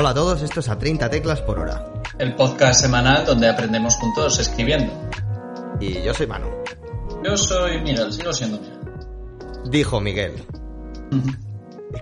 [0.00, 1.84] Hola a todos, esto es a 30 teclas por hora.
[2.18, 4.90] El podcast semanal donde aprendemos juntos escribiendo.
[5.78, 6.48] Y yo soy Manu.
[7.22, 8.78] Yo soy Miguel, sigo siendo Miguel.
[9.66, 10.42] Dijo Miguel.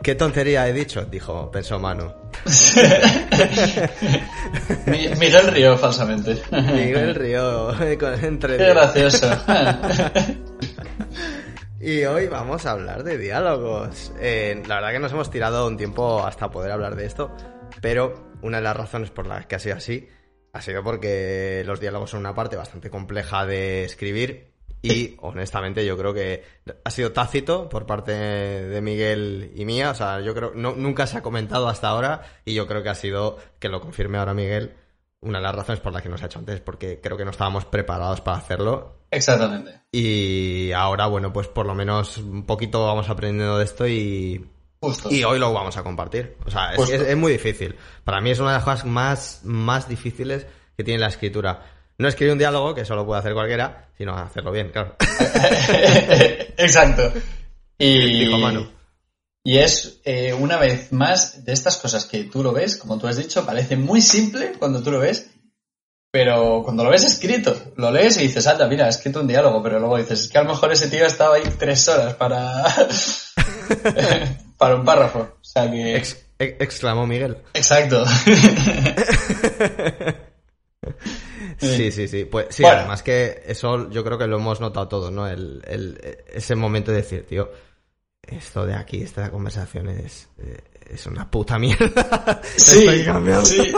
[0.00, 1.06] ¿Qué tontería he dicho?
[1.06, 2.12] Dijo, pensó Manu.
[4.86, 6.40] Mi- Miguel rió falsamente.
[6.52, 9.28] Miguel rió con- entre Qué gracioso.
[11.80, 14.12] Y hoy vamos a hablar de diálogos.
[14.20, 17.32] Eh, la verdad que nos hemos tirado un tiempo hasta poder hablar de esto,
[17.80, 20.08] pero una de las razones por las que ha sido así
[20.52, 25.96] ha sido porque los diálogos son una parte bastante compleja de escribir y honestamente yo
[25.96, 26.44] creo que
[26.84, 31.06] ha sido tácito por parte de Miguel y mía, o sea, yo creo no, nunca
[31.06, 34.34] se ha comentado hasta ahora y yo creo que ha sido que lo confirme ahora
[34.34, 34.74] Miguel
[35.20, 37.32] una de las razones por las que nos ha hecho antes porque creo que no
[37.32, 39.80] estábamos preparados para hacerlo Exactamente.
[39.90, 44.48] y ahora, bueno, pues por lo menos un poquito vamos aprendiendo de esto y,
[44.80, 45.10] Justo.
[45.12, 46.36] y hoy lo vamos a compartir.
[46.46, 46.94] O sea, es, Justo.
[46.94, 47.74] es- es muy difícil.
[48.04, 51.62] Para mí es una de las cosas más, más difíciles que tiene la escritura.
[51.98, 54.94] No escribir un diálogo, que eso lo puede hacer cualquiera, sino hacerlo bien, claro.
[56.56, 57.12] Exacto.
[57.76, 58.68] Y, Dijo Manu.
[59.44, 63.06] y es eh, una vez más de estas cosas que tú lo ves, como tú
[63.08, 65.30] has dicho, parece muy simple cuando tú lo ves,
[66.12, 69.60] pero cuando lo ves escrito, lo lees y dices, anda, mira, he escrito un diálogo,
[69.62, 72.64] pero luego dices, es que a lo mejor ese tío estaba ahí tres horas para,
[74.58, 75.20] para un párrafo.
[75.40, 75.96] O sea que...
[75.96, 77.38] Ex- ex- exclamó Miguel.
[77.54, 78.04] Exacto.
[81.58, 82.24] Sí, sí, sí.
[82.24, 82.78] Pues sí, Bueno.
[82.78, 85.26] además que eso yo creo que lo hemos notado todos, ¿no?
[85.26, 85.98] El, el-
[86.32, 87.50] ese momento de decir, tío,
[88.22, 92.40] esto de aquí, esta conversación es, eh, es una puta mierda.
[92.56, 92.86] Sí,
[93.44, 93.72] sí.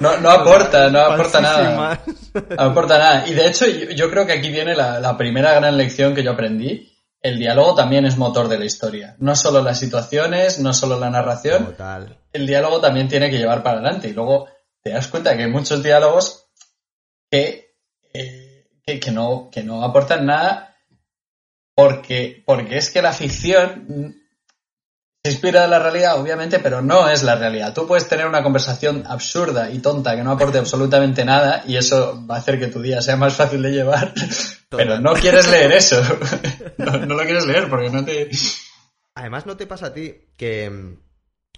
[0.00, 2.00] No, no aporta, no aporta nada.
[2.34, 3.26] No aporta nada.
[3.26, 6.22] Y de hecho, yo, yo creo que aquí viene la, la primera gran lección que
[6.22, 6.93] yo aprendí.
[7.24, 9.16] El diálogo también es motor de la historia.
[9.18, 12.18] No solo las situaciones, no solo la narración, Total.
[12.34, 14.08] el diálogo también tiene que llevar para adelante.
[14.08, 14.46] Y luego
[14.82, 16.50] te das cuenta que hay muchos diálogos
[17.30, 17.78] que,
[18.12, 20.76] eh, que, que no, que no aportan nada
[21.74, 24.14] porque, porque es que la ficción
[25.26, 27.72] inspira de la realidad, obviamente, pero no es la realidad.
[27.72, 32.22] Tú puedes tener una conversación absurda y tonta que no aporte absolutamente nada y eso
[32.26, 34.12] va a hacer que tu día sea más fácil de llevar,
[34.68, 36.02] pero no quieres leer eso.
[36.76, 38.28] No, no lo quieres leer porque no te...
[39.14, 40.96] Además, ¿no te pasa a ti que,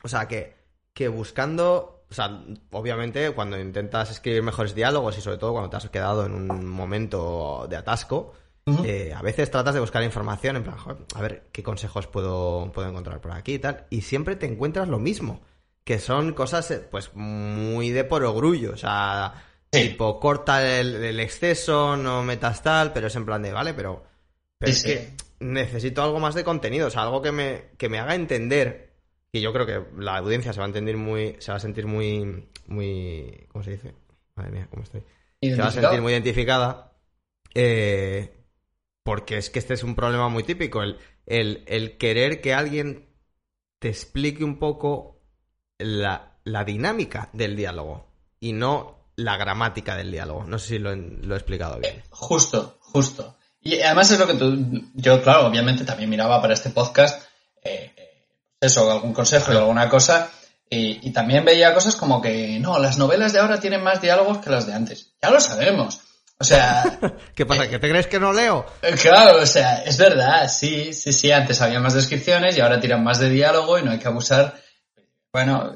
[0.02, 0.54] o sea, que,
[0.92, 5.76] que buscando, o sea, obviamente cuando intentas escribir mejores diálogos y sobre todo cuando te
[5.78, 8.34] has quedado en un momento de atasco,
[8.84, 12.72] Eh, a veces tratas de buscar información en plan, "Joder, a ver qué consejos puedo,
[12.72, 15.40] puedo encontrar por aquí y tal, y siempre te encuentras lo mismo,
[15.84, 19.34] que son cosas, eh, pues, muy de porogrullo, o sea,
[19.72, 19.90] Sí.
[19.90, 24.02] tipo, corta el, el exceso, no metas tal, pero es en plan de, vale, pero,
[24.58, 24.88] pero Sí, es sí.
[24.88, 28.94] que necesito algo más de contenido, o sea, algo que me, que me haga entender,
[29.30, 31.86] y yo creo que la audiencia se va a entender muy, se va a sentir
[31.86, 33.94] muy, muy, ¿cómo se dice?
[34.34, 35.02] Madre mía, ¿cómo estoy?
[35.40, 36.92] se va a sentir muy identificada.
[37.54, 38.32] eh,
[39.06, 40.82] porque es que este es un problema muy típico.
[40.82, 43.08] El, el- querer que alguien
[43.78, 45.22] te explique un poco
[45.78, 48.06] la, la dinámica del diálogo
[48.40, 50.44] y no la gramática del diálogo.
[50.44, 52.02] No sé si lo, lo he explicado bien.
[52.10, 53.36] Justo, justo.
[53.60, 57.26] Y además es lo que tú, yo claro, obviamente también miraba para este podcast,
[57.64, 58.26] eh, eh,
[58.60, 60.30] eso, algún consejo y alguna cosa,
[60.70, 64.38] y, y también veía cosas como que, no, las novelas de ahora tienen más diálogos
[64.38, 65.14] que las de antes.
[65.22, 66.00] Ya lo sabemos.
[66.38, 66.98] O sea,
[67.34, 67.68] ¿Qué pasa?
[67.68, 68.66] ¿Que te crees que no leo?
[68.82, 72.80] eh, claro, o sea, es verdad, sí, sí, sí, antes había más descripciones y ahora
[72.80, 74.60] tiran más de diálogo y no hay que abusar,
[75.32, 75.74] bueno,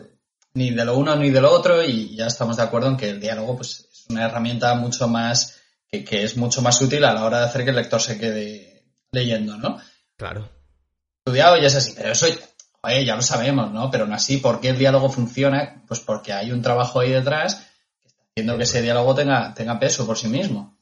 [0.55, 3.09] ni de lo uno ni de lo otro y ya estamos de acuerdo en que
[3.09, 5.59] el diálogo pues, es una herramienta mucho más,
[5.91, 8.19] que, que es mucho más útil a la hora de hacer que el lector se
[8.19, 9.81] quede leyendo, ¿no?
[10.17, 10.51] Claro.
[11.25, 12.27] Estudiado y es así, pero eso,
[12.83, 13.91] oye, ya lo sabemos, ¿no?
[13.91, 15.83] Pero aún así, ¿por qué el diálogo funciona?
[15.89, 17.67] Pues porque hay un trabajo ahí detrás
[18.35, 20.79] haciendo que ese diálogo tenga, tenga peso por sí mismo.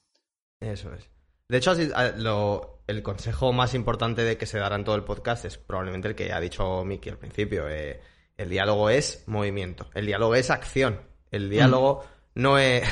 [0.61, 1.09] Eso es.
[1.49, 1.73] De hecho,
[2.17, 6.09] lo- el consejo más importante de que se dará en todo el podcast es probablemente
[6.09, 7.69] el que ha dicho Miki al principio.
[7.69, 8.01] eh,
[8.37, 9.91] el diálogo es movimiento.
[9.95, 11.01] El diálogo es acción.
[11.31, 12.05] El diálogo
[12.35, 12.89] no es.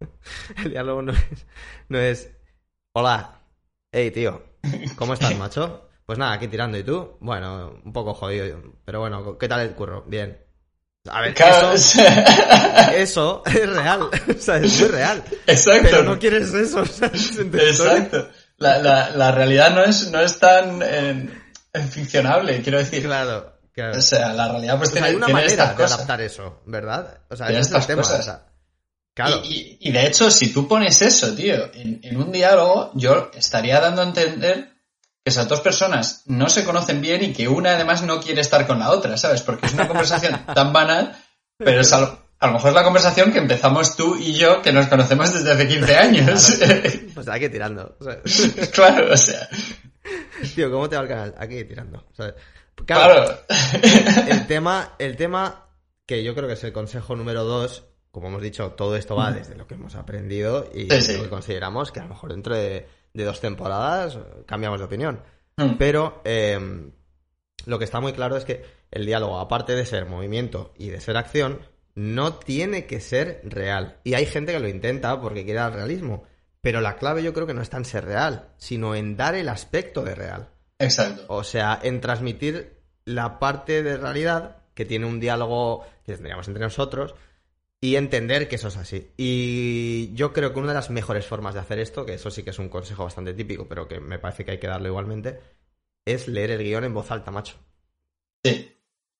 [0.64, 1.46] el diálogo no es.
[1.88, 2.30] No es.
[2.92, 3.40] Hola.
[3.90, 4.42] Hey, tío.
[4.96, 5.88] ¿Cómo estás, macho?
[6.04, 6.76] Pues nada, aquí tirando.
[6.78, 7.16] ¿Y tú?
[7.20, 8.60] Bueno, un poco jodido.
[8.84, 10.02] Pero bueno, ¿qué tal el curro?
[10.06, 10.38] Bien.
[11.10, 12.00] A ver, Claro, eso,
[12.94, 14.08] eso es real.
[14.28, 15.22] O sea, es muy real.
[15.46, 15.88] Exacto.
[15.90, 16.80] Pero no quieres eso.
[17.02, 18.28] Entonces, Exacto.
[18.58, 21.28] La, la, la realidad no es, no es tan eh,
[21.90, 23.02] ficcionable, quiero decir.
[23.04, 23.98] Claro, claro.
[23.98, 26.62] O sea, la realidad pues O sea, tiene, hay una tiene manera de adaptar eso,
[26.66, 27.18] ¿verdad?
[27.28, 28.02] O sea, es el tema.
[28.02, 28.20] cosas.
[28.20, 28.46] o sea,
[29.14, 29.40] claro.
[29.44, 33.30] Y, y- y de hecho, si tú pones eso, tío, en, en un diálogo, yo
[33.34, 34.75] estaría dando a entender
[35.26, 38.78] esas dos personas no se conocen bien y que una además no quiere estar con
[38.78, 39.42] la otra, ¿sabes?
[39.42, 41.16] Porque es una conversación tan banal,
[41.58, 44.62] pero es a lo, a lo mejor es la conversación que empezamos tú y yo,
[44.62, 46.58] que nos conocemos desde hace 15 años.
[47.16, 47.96] Pues aquí tirando.
[47.98, 48.20] o sea,
[48.72, 49.48] claro, o sea,
[50.54, 51.34] tío, ¿cómo te va el canal?
[51.38, 52.04] Aquí tirando.
[52.12, 52.34] sea,
[52.84, 53.40] claro.
[54.28, 55.66] el tema, el tema
[56.04, 59.32] que yo creo que es el consejo número dos, como hemos dicho, todo esto va
[59.32, 61.16] desde lo que hemos aprendido y Sí, sí.
[61.16, 65.22] lo que consideramos que a lo mejor dentro de, de dos temporadas cambiamos de opinión.
[65.56, 65.76] Mm.
[65.78, 66.90] Pero eh,
[67.64, 71.00] lo que está muy claro es que el diálogo, aparte de ser movimiento y de
[71.00, 71.60] ser acción,
[71.94, 73.98] no tiene que ser real.
[74.04, 76.24] Y hay gente que lo intenta porque quiere dar realismo.
[76.60, 79.48] Pero la clave yo creo que no está en ser real, sino en dar el
[79.48, 80.50] aspecto de real.
[80.78, 81.24] Exacto.
[81.28, 86.64] O sea, en transmitir la parte de realidad que tiene un diálogo que tendríamos entre
[86.64, 87.14] nosotros
[87.80, 89.10] y entender que eso es así.
[89.16, 92.42] Y yo creo que una de las mejores formas de hacer esto, que eso sí
[92.42, 95.40] que es un consejo bastante típico, pero que me parece que hay que darlo igualmente,
[96.04, 97.56] es leer el guion en voz alta, macho.
[98.44, 98.72] Sí.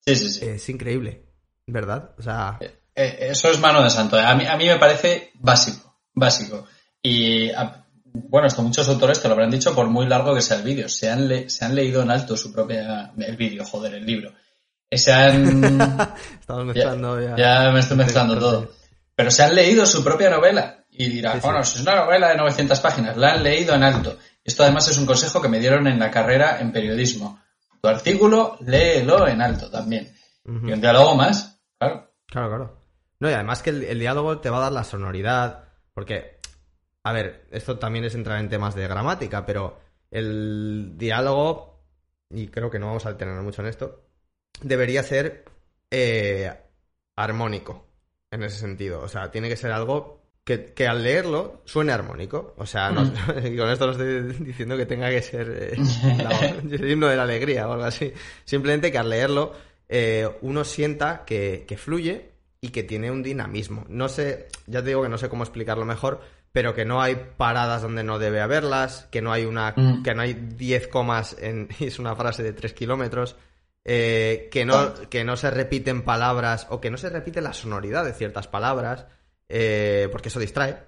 [0.05, 0.45] Sí, sí, sí.
[0.45, 1.23] Es increíble,
[1.67, 2.15] ¿verdad?
[2.17, 2.57] O sea,
[2.95, 4.17] Eh, eso es mano de santo.
[4.17, 6.65] A mí, a mí me parece básico, básico.
[7.03, 7.51] Y
[8.13, 10.89] bueno, esto muchos autores te lo habrán dicho por muy largo que sea el vídeo.
[10.89, 13.11] Se han, le- se han leído en alto su propia...
[13.17, 14.31] El vídeo, joder, el libro.
[14.91, 15.73] Se han...
[16.39, 17.35] estamos mezclando ya.
[17.35, 18.71] ya me estoy mezclando todo.
[19.15, 20.85] Pero se han leído su propia novela.
[20.89, 21.43] Y dirá, Sí, sí.
[21.45, 24.17] bueno, es una novela de 900 páginas, la han leído en alto.
[24.43, 27.39] Esto además es un consejo que me dieron en la carrera en periodismo.
[27.81, 30.11] Tu artículo, léelo en alto también.
[30.45, 32.11] Y un diálogo más, claro.
[32.25, 32.81] Claro, claro.
[33.19, 36.39] No, y además que el, el diálogo te va a dar la sonoridad, porque,
[37.03, 39.79] a ver, esto también es entrar en temas de gramática, pero
[40.09, 41.83] el diálogo,
[42.29, 44.06] y creo que no vamos a detenernos mucho en esto,
[44.61, 45.45] debería ser
[45.91, 46.51] eh,
[47.15, 47.85] armónico,
[48.31, 49.01] en ese sentido.
[49.01, 52.53] O sea, tiene que ser algo que, que al leerlo suene armónico.
[52.57, 53.03] O sea, no-
[53.45, 55.77] y con esto no estoy diciendo que tenga que ser eh,
[56.17, 58.13] la- el himno de la alegría o algo así.
[58.45, 59.53] Simplemente que al leerlo
[59.89, 62.31] eh, uno sienta que, que fluye
[62.61, 63.85] y que tiene un dinamismo.
[63.87, 66.21] No sé, ya te digo que no sé cómo explicarlo mejor,
[66.51, 70.01] pero que no hay paradas donde no debe haberlas, que no hay una, Mm.
[70.03, 73.35] que no hay 10 comas en, y es una frase de 3 kilómetros,
[73.89, 78.03] eh, que, no, que no se repiten palabras o que no se repite la sonoridad
[78.05, 79.05] de ciertas palabras,
[79.49, 80.83] eh, porque eso distrae.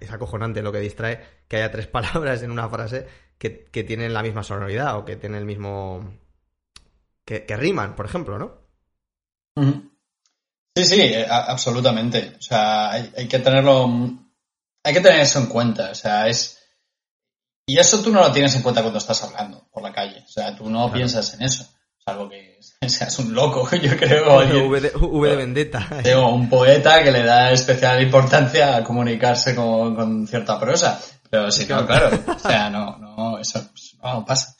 [0.00, 3.06] Es acojonante lo que distrae que haya tres palabras en una frase
[3.38, 6.12] que, que tienen la misma sonoridad o que tienen el mismo.
[7.24, 8.66] que, que riman, por ejemplo, ¿no?
[10.76, 12.34] Sí, sí, eh, a- absolutamente.
[12.38, 13.86] O sea, hay, hay que tenerlo,
[14.84, 15.90] hay que tener eso en cuenta.
[15.90, 16.58] O sea, es
[17.68, 20.22] y eso tú no lo tienes en cuenta cuando estás hablando por la calle.
[20.24, 20.92] O sea, tú no Claro.
[20.94, 21.66] piensas en eso,
[22.08, 22.56] salvo que
[22.88, 25.88] seas un loco, yo creo, alguien- v, de, V de vendetta.
[26.16, 31.00] o un poeta que le da especial importancia a comunicarse con, con cierta prosa.
[31.28, 33.68] Pero si no, claro, o sea, no, no, eso
[34.02, 34.54] no pasa.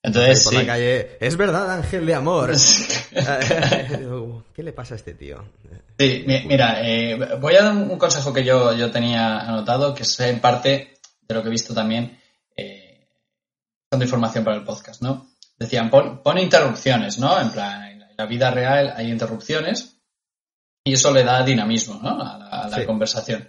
[0.00, 0.58] Entonces, por sí.
[0.60, 1.16] la calle.
[1.18, 2.52] Es verdad, ángel de amor.
[4.54, 5.42] ¿Qué le pasa a este tío?
[5.98, 9.92] Sí, mi- mira, eh, voy a dar un un consejo que yo, yo tenía anotado,
[9.94, 10.94] que es en parte
[11.26, 12.16] de lo que he visto también,
[12.56, 13.08] eh,
[13.90, 15.26] dando información para el podcast, ¿no?
[15.58, 17.40] Decían, pon, pon interrupciones, ¿no?
[17.40, 20.00] En plan, en la, en la vida real hay interrupciones
[20.84, 22.20] y eso le da dinamismo, ¿no?
[22.20, 22.84] A la, a la Sí.
[22.86, 23.48] conversación.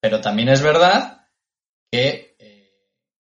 [0.00, 1.28] Pero también es verdad
[1.90, 2.72] que eh,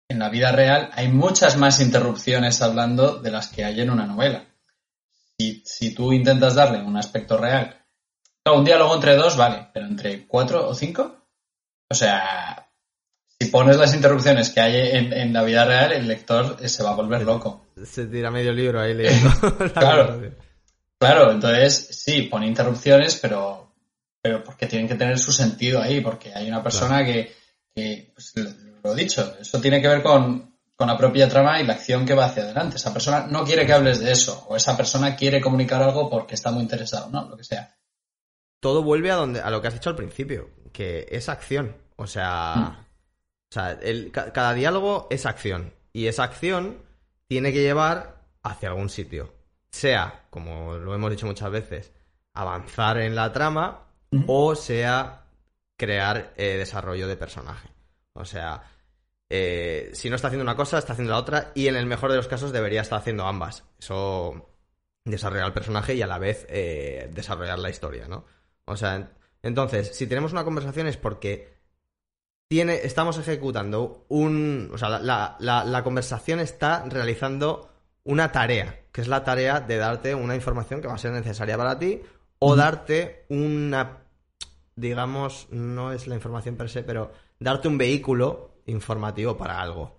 [0.09, 4.05] en la vida real hay muchas más interrupciones hablando de las que hay en una
[4.05, 4.45] novela.
[5.37, 7.85] Si, si tú intentas darle un aspecto real
[8.45, 11.27] no, un diálogo entre dos, vale, pero entre cuatro o cinco.
[11.89, 12.64] O sea,
[13.39, 16.83] si pones las interrupciones que hay en, en la vida real, el lector eh, se
[16.83, 17.67] va a volver loco.
[17.83, 19.29] Se tira medio libro ahí leyendo.
[19.59, 20.21] la Claro.
[20.97, 23.73] Claro, entonces sí, pone interrupciones, pero,
[24.21, 27.35] pero porque tienen que tener su sentido ahí, porque hay una persona que,
[27.75, 28.49] que, pues, lo,
[28.81, 32.05] lo he dicho, eso tiene que ver con, con la propia trama y la acción
[32.05, 32.77] que va hacia adelante.
[32.77, 36.35] Esa persona no quiere que hables de eso, o esa persona quiere comunicar algo porque
[36.35, 37.27] está muy interesado, ¿no?
[37.27, 37.75] Lo que sea.
[38.61, 41.75] Todo vuelve a donde a lo que has dicho al principio, que es acción.
[41.97, 42.84] O sea, Mm.
[43.55, 45.73] Sea el- ca- cada diálogo es acción.
[45.93, 46.77] Y esa acción
[47.27, 49.33] tiene que llevar hacia algún sitio.
[49.71, 51.91] Sea, como lo hemos dicho muchas veces,
[52.33, 53.81] avanzar en la trama
[54.27, 55.23] o sea
[55.77, 57.69] crear eh, desarrollo de personaje.
[58.13, 58.63] O sea,
[59.29, 62.11] eh, si no está haciendo una cosa, está haciendo la otra y en el mejor
[62.11, 63.63] de los casos debería estar haciendo ambas.
[63.79, 64.49] Eso
[65.03, 68.25] desarrollar el personaje y a la vez eh, desarrollar la historia, ¿no?
[68.65, 69.11] O sea,
[69.43, 71.54] entonces, si tenemos una conversación es porque
[72.47, 74.69] tiene, estamos ejecutando un...
[74.73, 77.69] O sea, la, la conversación está realizando
[78.03, 81.57] una tarea, que es la tarea de darte una información que va a ser necesaria
[81.57, 82.01] para ti
[82.39, 84.03] o darte una,
[84.75, 89.97] digamos, no es la información per se, pero darte un vehículo informativo para algo.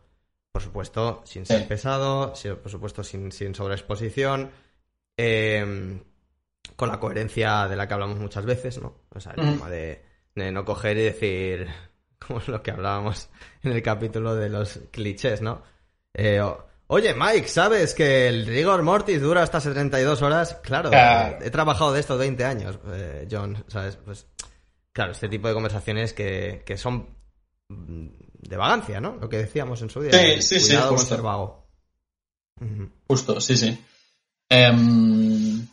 [0.52, 4.50] Por supuesto, sin ser pesado, por supuesto, sin, sin sobreexposición,
[5.16, 6.00] em,
[6.76, 8.94] con la coherencia de la que hablamos muchas veces, ¿no?
[9.10, 10.02] O sea, el tema de,
[10.34, 11.68] no coger y decir,
[12.26, 13.28] como lo que hablábamos
[13.62, 15.62] en el capítulo de los clichés, ¿no?
[16.14, 16.40] Eh,
[16.88, 20.58] Oye, Mike, ¿sabes que el rigor mortis dura hasta 72 horas?
[20.62, 20.90] Claro,
[21.42, 23.96] he trabajado de estos 20 años, eh, John, ¿sabes?
[23.96, 24.26] Pues,
[24.92, 27.08] claro, este tipo de conversaciones que, que son
[27.68, 29.16] de vagancia, ¿no?
[29.16, 30.12] Lo que decíamos en su día.
[30.12, 31.20] Sí, sí, sí, justo.
[31.22, 31.66] vago.
[33.08, 33.84] Justo, sí, sí.
[34.48, 35.66] Em,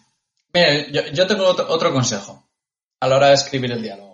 [0.54, 2.44] mire, yo, tengo otro, consejo
[3.00, 4.13] a la hora de escribir el diálogo.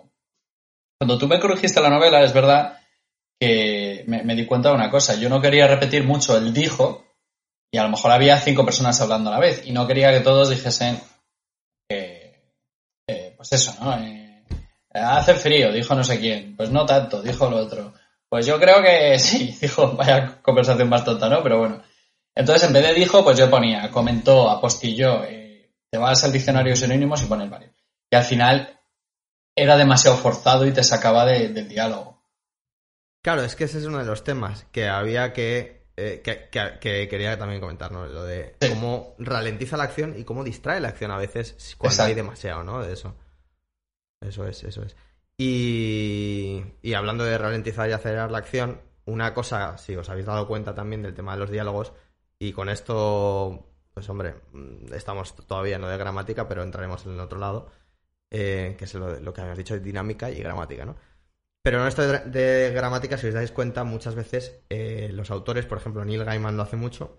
[1.00, 2.78] Cuando tú me corregiste la novela, es verdad
[3.40, 5.14] que me, di cuenta de una cosa.
[5.14, 7.06] Yo no quería repetir mucho el dijo
[7.72, 10.20] y a lo mejor había cinco personas hablando a la vez y no quería que
[10.20, 11.00] todos dijesen,
[13.40, 13.96] pues eso, ¿no?
[13.96, 14.44] Eh,
[14.92, 16.54] hace frío, dijo no sé quién.
[16.56, 17.94] Pues no tanto, dijo lo otro.
[18.28, 21.42] Pues yo creo que sí, dijo, vaya conversación más tonta, ¿no?
[21.42, 21.82] Pero bueno.
[22.34, 26.76] Entonces, en vez de dijo, pues yo ponía, comentó, apostilló, eh, te vas al diccionario
[26.76, 27.72] sinónimos y pones varios.
[28.10, 28.79] Y al final
[29.60, 32.22] era demasiado forzado y te sacaba del diálogo.
[33.22, 37.38] Claro, es que ese es uno de los temas que había que, eh, que, quería
[37.38, 38.06] también comentar, ¿no?
[38.06, 42.14] Lo de cómo ralentiza la acción y cómo distrae la acción a veces cuando hay
[42.14, 42.82] demasiado, ¿no?
[42.82, 43.14] De eso.
[44.22, 44.96] Eso es, eso es.
[45.36, 50.46] Y, y hablando de ralentizar y acelerar la acción, una cosa, si os habéis dado
[50.46, 51.92] cuenta también del tema de los diálogos,
[52.38, 57.20] y con esto, pues hombre, mm, estamos todavía no de gramática, pero entraremos en el
[57.20, 57.70] otro lado,
[58.30, 60.96] eh, que es lo, que habíamos dicho de dinámica y gramática, ¿no?
[61.62, 65.78] Pero en esto de, gramática, si os dais cuenta, muchas veces eh, los autores, por
[65.78, 67.18] ejemplo, Neil Gaiman lo hace mucho,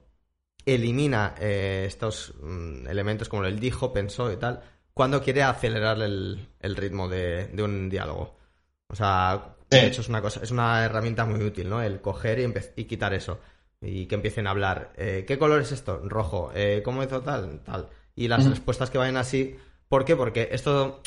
[0.65, 4.61] elimina eh, estos mm, elementos como el dijo, pensó y tal,
[4.93, 8.37] cuando quiere acelerar el, ritmo de, un diálogo.
[8.87, 11.81] O sea, de hecho es una cosa, es una herramienta muy útil, ¿no?
[11.81, 13.39] El coger y, y quitar eso.
[13.81, 14.93] Y que empiecen a hablar.
[14.95, 16.01] Eh, ¿Qué color es esto?
[16.03, 16.51] Rojo.
[16.53, 17.61] Eh, ¿Cómo hizo tal?
[17.63, 17.89] Tal.
[18.15, 19.55] Y las respuestas que vayan así.
[19.91, 20.15] ¿Por qué?
[20.15, 21.01] Porque esto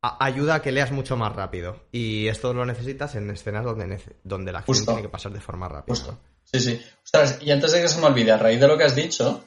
[0.00, 1.88] ayuda a que leas mucho más rápido.
[1.90, 5.66] Y esto lo necesitas en escenas donde, donde la acción tiene que pasar de forma
[5.68, 5.96] rápida.
[5.96, 6.20] Justo.
[6.44, 6.80] Sí, sí.
[7.02, 9.44] Ostras, y antes de que se me olvide, a raíz de lo que has dicho,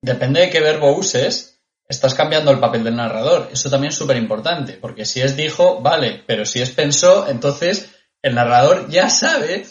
[0.00, 3.48] depende de qué verbo uses, estás cambiando el papel del narrador.
[3.50, 7.90] Eso también es súper importante, porque si es dijo, vale, pero si es pensó, entonces
[8.22, 9.66] el narrador ya sabe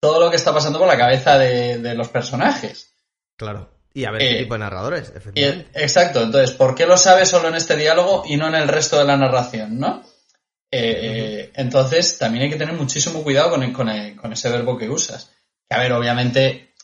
[0.00, 2.94] todo lo que está pasando por la cabeza de, los personajes.
[3.36, 3.68] Claro.
[3.94, 5.70] Y a ver qué eh, tipo de narradores, efectivamente.
[5.74, 6.22] exacto.
[6.22, 9.04] Entonces, ¿por qué lo sabe solo en este diálogo y no en el resto de
[9.04, 10.02] la narración, no?
[10.70, 15.30] Eh, eh, entonces, también hay que tener muchísimo cuidado con, con, ese verbo que usas.
[15.68, 16.74] Que, a ver, obviamente,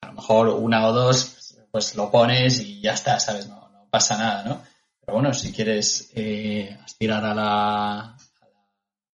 [0.00, 3.46] a lo mejor una o dos, pues lo pones y ya está, ¿sabes?
[3.46, 4.62] No, pasa nada, ¿no?
[5.04, 8.16] Pero bueno, si quieres eh, aspirar a la,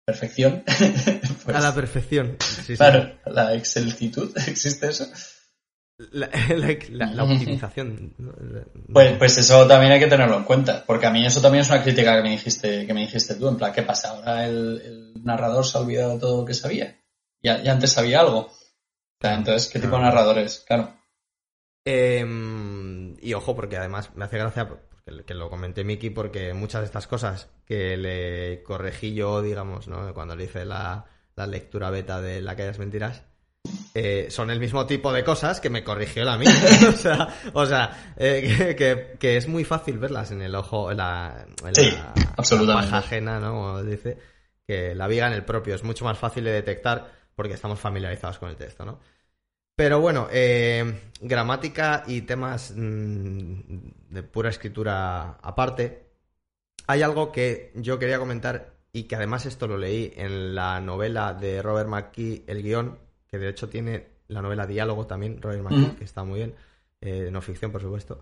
[0.05, 0.65] perfección.
[1.45, 2.37] Pues a la perfección.
[2.77, 5.07] claro, la exceltitud, ¿existe eso?
[6.13, 6.29] La,
[7.25, 8.15] optimización.
[8.93, 11.71] Pues, pues, eso también hay que tenerlo en cuenta, porque a mí eso también es
[11.71, 14.11] una crítica que me dijiste, que me dijiste tú, en plan, ¿qué pasa?
[14.11, 16.99] Ahora el, narrador se ha olvidado todo lo que sabía.
[17.43, 18.51] Ya, antes sabía algo.
[19.21, 20.65] entonces, ¿qué tipo de narrador es?
[20.67, 20.97] Claro.
[21.85, 22.25] Eh,
[23.21, 24.69] y ojo, porque además me hace gracia
[25.27, 30.13] que lo comenté Miki, porque muchas de estas cosas que le corregí yo, digamos, ¿no?
[30.15, 31.07] cuando le hice la,
[31.47, 33.25] lectura beta de La calles mentiras,
[33.95, 36.51] eh, son el mismo tipo de cosas que me corrigió la mía.
[37.53, 41.47] o sea, eh, que, es muy fácil verlas en el ojo, en la,
[42.37, 42.97] absolutamente.
[42.97, 43.51] ajena, ¿no?
[43.53, 44.19] Como dice,
[44.67, 45.75] que la viga en el propio.
[45.75, 49.01] Es mucho más fácil de detectar porque estamos familiarizados con el texto, ¿no?
[49.75, 53.61] Pero bueno, eh, gramática y temas mm,
[54.11, 56.11] de pura escritura aparte.
[56.87, 61.33] Hay algo que yo quería comentar y que además esto lo leí en la novela
[61.35, 62.99] de Robert McKee, El guion,
[63.31, 66.55] que de hecho tiene la novela Diálogo también, Robert McKee, que está muy bien,
[67.01, 68.21] eh, no ficción por supuesto.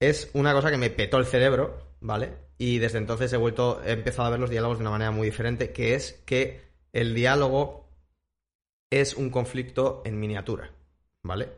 [0.00, 2.34] Es una cosa que me petó el cerebro, ¿vale?
[2.58, 5.26] Y desde entonces he vuelto, he empezado a ver los diálogos de una manera muy
[5.26, 7.88] diferente, que es que el diálogo
[8.90, 10.70] es un conflicto en miniatura.
[11.24, 11.48] ¿vale?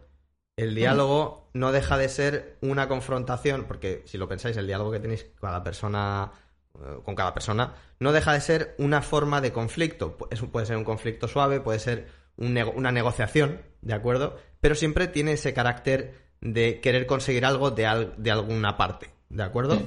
[0.56, 5.00] El diálogo no deja de ser una confrontación, porque si lo pensáis, el diálogo que
[5.00, 6.32] tenéis con la persona
[6.74, 10.16] eh, con cada persona, no deja de ser una forma de conflicto.
[10.16, 14.36] puede ser un conflicto suave, puede ser una negociación, ¿de acuerdo?
[14.60, 19.80] Pero siempre tiene ese carácter de querer conseguir algo de, de alguna parte, ¿de acuerdo?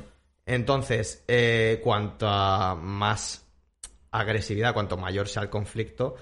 [0.46, 3.46] Entonces, eh, cuanto más
[4.12, 6.16] agresividad, cuanto mayor sea el conflicto,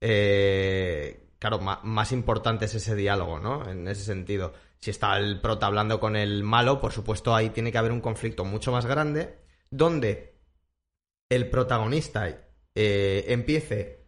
[0.00, 3.68] eh, claro, más importante es ese diálogo, ¿no?
[3.68, 4.52] En ese sentido.
[4.78, 8.00] Si está el prota hablando con el malo, por supuesto ahí tiene que haber un
[8.00, 9.38] conflicto mucho más grande,
[9.70, 10.34] donde
[11.28, 12.28] el protagonista
[12.74, 14.01] eh, empiece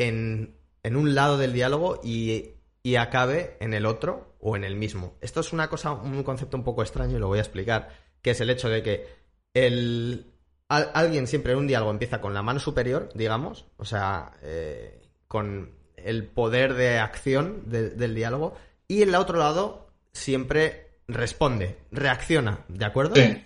[0.00, 4.76] en, en, un lado del diálogo y, y, acabe en el otro o en el
[4.76, 5.16] mismo.
[5.20, 7.90] Esto es una cosa, un concepto un poco extraño y lo voy a explicar,
[8.22, 9.06] que es el hecho de que
[9.54, 10.32] el,
[10.68, 15.72] alguien siempre en un diálogo empieza con la mano superior, digamos, o sea, eh, con
[15.96, 18.54] el poder de acción del diálogo,
[18.88, 23.16] y en el otro lado siempre responde, reacciona, ¿de acuerdo?
[23.16, 23.44] Sí.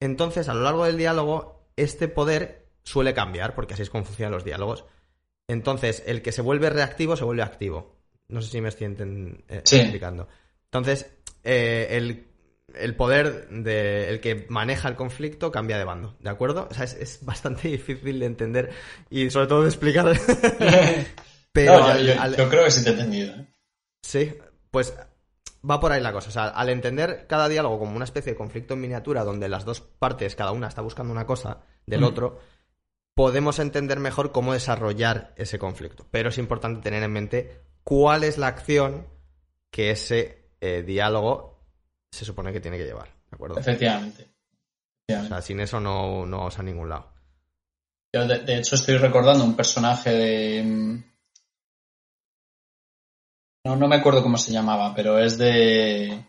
[0.00, 4.32] Entonces, a lo largo del diálogo, este poder suele cambiar, porque así es como funcionan
[4.32, 4.84] los diálogos.
[5.50, 7.96] Entonces, el que se vuelve reactivo se vuelve activo.
[8.28, 10.28] No sé si me estoy eh, explicando.
[10.66, 11.10] Entonces,
[11.42, 12.30] eh, el
[12.74, 16.68] el poder del que maneja el conflicto cambia de bando, ¿de acuerdo?
[16.70, 18.70] O sea, es, bastante difícil de entender
[19.08, 20.06] y sobre todo de explicar.
[21.52, 23.34] Pero yo, creo que sí te he entendido.
[23.34, 23.46] ¿eh?
[24.02, 24.32] Sí,
[24.70, 24.94] pues
[25.68, 26.28] va por ahí la cosa.
[26.28, 29.64] O sea, al entender cada diálogo como una especie de conflicto en miniatura donde las
[29.64, 32.38] dos partes, cada una está buscando una cosa del otro,
[33.20, 36.06] podemos entender mejor cómo desarrollar ese conflicto.
[36.10, 39.06] Pero es importante tener en mente cuál es la acción
[39.70, 41.62] que ese eh, diálogo
[42.10, 43.60] se supone que tiene que llevar, ¿de acuerdo?
[43.60, 44.26] Efectivamente.
[45.10, 47.12] O sea, sin eso no, no vas a ningún lado.
[48.14, 50.62] Yo, de, hecho, estoy recordando un personaje de.
[50.62, 51.04] Mm,
[53.66, 56.24] no, no me acuerdo cómo se llamaba, pero es de.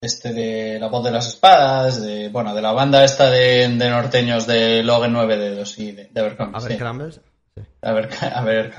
[0.00, 2.28] Este de La Voz de las Espadas, de.
[2.28, 6.56] Bueno, de la banda esta de, norteños de Logan 9 dedos y de, de Abercrombie.
[6.56, 7.20] A ver, sí.
[7.82, 8.74] A ver, a ver,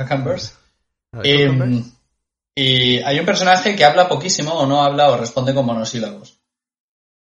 [2.55, 6.41] y hay un personaje que habla poquísimo o no habla o responde con monosílabos.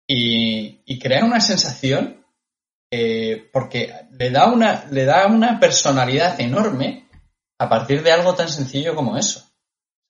[0.08, 2.24] Y, y crea una sensación
[2.90, 7.08] eh, porque le da, una, le da una personalidad enorme
[7.58, 9.44] a partir de algo tan sencillo como eso.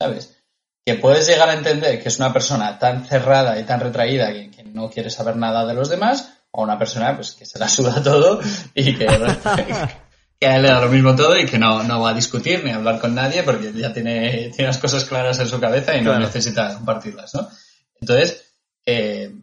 [0.00, 0.37] ¿Sabes?
[0.84, 4.50] Que puedes llegar a entender que es una persona tan cerrada y tan retraída que,
[4.50, 7.68] que no quiere saber nada de los demás, o una persona pues que se la
[7.68, 8.40] suda todo
[8.74, 9.06] y que,
[10.40, 12.64] que a él le da lo mismo todo y que no, no va a discutir
[12.64, 15.96] ni a hablar con nadie porque ya tiene, tiene las cosas claras en su cabeza
[15.96, 17.48] y no necesita compartirlas, ¿no?
[18.00, 18.54] Entonces,
[18.86, 19.34] eh,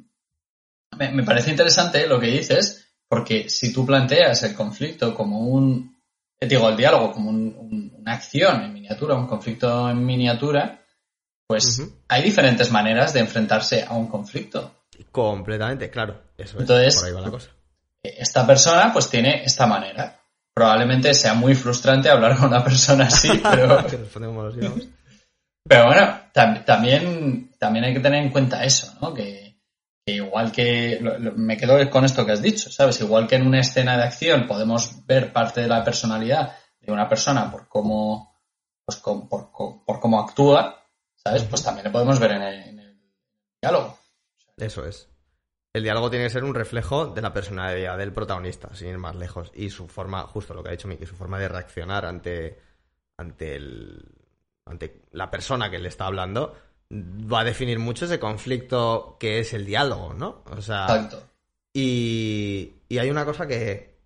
[0.98, 6.02] me, parece interesante lo que dices porque si tú planteas el conflicto como un,
[6.39, 10.85] digo, el diálogo como una acción en miniatura, un conflicto en miniatura,
[11.47, 14.73] pues hay diferentes maneras de enfrentarse a un conflicto.
[15.12, 16.21] Completamente, claro.
[16.38, 17.49] Eso Entonces, por ahí va la cosa.
[18.03, 20.19] Esta persona pues tiene esta manera
[20.55, 23.77] probablemente sea muy frustrante hablar con una persona así, pero...
[25.67, 29.13] pero bueno, también, también hay que tener en cuenta eso, ¿no?
[29.13, 29.60] Que,
[30.05, 30.99] igual que...
[31.36, 33.01] me quedo con esto que has dicho, ¿sabes?
[33.01, 37.10] Igual que en una escena de acción podemos ver parte de la personalidad de una
[37.10, 38.34] persona por cómo,
[38.86, 40.85] pues, por, cómo actúa,
[41.26, 41.44] ¿sabes?
[41.44, 43.00] Pues también lo podemos ver en el
[43.62, 43.98] diálogo.
[44.58, 45.10] Eso es
[45.76, 49.14] el diálogo tiene que ser un reflejo de la personalidad del protagonista, sin ir más
[49.14, 49.52] lejos.
[49.54, 52.58] Y su forma, justo lo que ha dicho Miki, su forma de reaccionar ante,
[53.18, 54.02] ante, el,
[54.66, 56.56] ante la persona que le está hablando
[56.90, 60.44] va a definir mucho ese conflicto que es el diálogo, ¿no?
[60.50, 60.84] O sea.
[60.84, 61.24] Exacto.
[61.74, 64.00] Y, y hay una cosa que,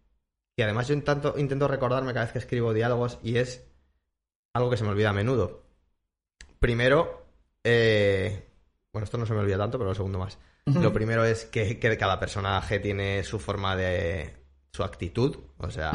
[0.58, 3.64] que además yo intento, intento recordarme cada vez que escribo diálogos y es
[4.56, 5.62] algo que se me olvida a menudo.
[6.60, 7.26] Primero,
[7.64, 8.48] eh,
[8.92, 10.38] bueno, esto no se me olvida tanto, pero lo segundo más.
[10.66, 14.36] Lo primero es que, cada personaje tiene su forma de.
[14.72, 15.94] su actitud, o sea,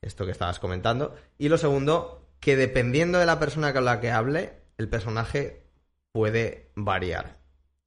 [0.00, 1.14] esto que estabas comentando.
[1.36, 5.64] Y lo segundo, que dependiendo de la persona con la que hable, el personaje
[6.12, 7.38] puede variar.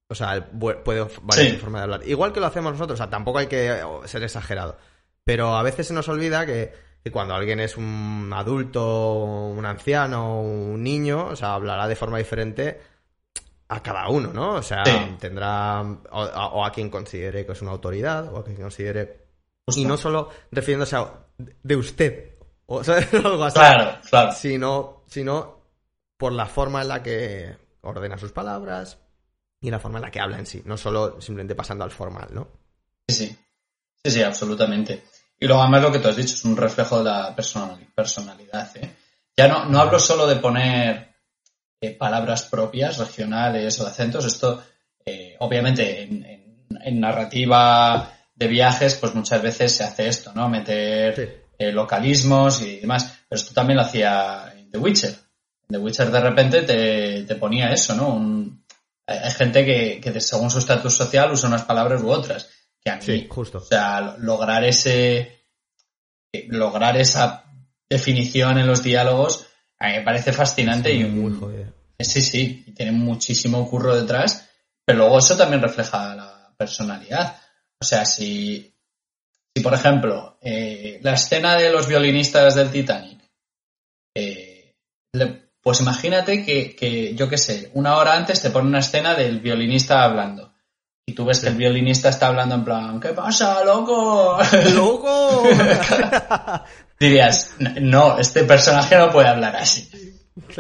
[0.10, 2.08] O sea, puede variar su forma de hablar.
[2.08, 4.78] Igual que lo hacemos nosotros, o sea, tampoco hay que ser exagerado.
[5.24, 6.74] Pero a veces se nos olvida que,
[7.08, 12.18] que cuando alguien es un adulto, un anciano, un niño, o sea, hablará de forma
[12.18, 12.82] diferente
[13.70, 14.56] a cada uno, ¿no?
[14.56, 14.84] O sea,
[15.20, 19.28] tendrá o, a quien considere que es una autoridad o a quien considere
[19.68, 22.32] y no solo refiriéndose a de usted
[22.66, 24.32] o sea, algo así, claro, claro.
[24.34, 25.62] Sino, sino
[26.18, 29.00] por la forma en la que ordena sus palabras
[29.62, 32.28] y la forma en la que habla en sí, no solo simplemente pasando al formal,
[32.32, 32.50] ¿no?
[33.08, 33.38] Sí, sí,
[34.04, 35.04] sí, sí, absolutamente.
[35.40, 38.70] Y luego además lo que tú has dicho es un reflejo de la personalidad.
[38.78, 38.96] ¿eh?
[39.36, 41.16] Ya no, no hablo solo de poner
[41.80, 44.26] eh, palabras propias, regionales o acentos.
[44.26, 44.64] Esto,
[45.06, 50.48] eh, obviamente, en, narrativa de viajes, pues muchas veces se hace esto, ¿no?
[50.50, 51.46] Meter Sí.
[51.60, 53.20] eh, localismos y demás.
[53.28, 55.10] Pero esto también lo hacía en The Witcher.
[55.12, 58.10] En The Witcher de repente te, te ponía eso, ¿no?
[58.10, 58.64] Un-
[59.06, 62.50] hay, gente que, que según su estatus social usa unas palabras u otras.
[62.88, 63.58] Que a mí, Sí, justo.
[63.58, 65.44] o sea, lo- lograr ese,
[66.32, 67.44] eh, lograr esa
[67.90, 69.46] definición en los diálogos,
[69.78, 71.70] a mí me parece fascinante y muy eh,
[72.00, 74.50] Sí, sí, y tiene muchísimo curro detrás,
[74.86, 77.36] pero luego eso también refleja la personalidad.
[77.82, 78.74] O sea, si,
[79.54, 83.20] si por ejemplo, eh, la escena de los violinistas del Titanic,
[84.16, 84.76] eh,
[85.12, 89.14] le- pues imagínate que, que, yo qué sé, una hora antes te pone una escena
[89.14, 90.47] del violinista hablando.
[91.10, 94.38] Y tú ves que el violinista está hablando en plan, ¿qué pasa, loco?
[94.76, 95.44] ¡Loco!
[97.00, 99.90] Dirías, no, este personaje no puede hablar así.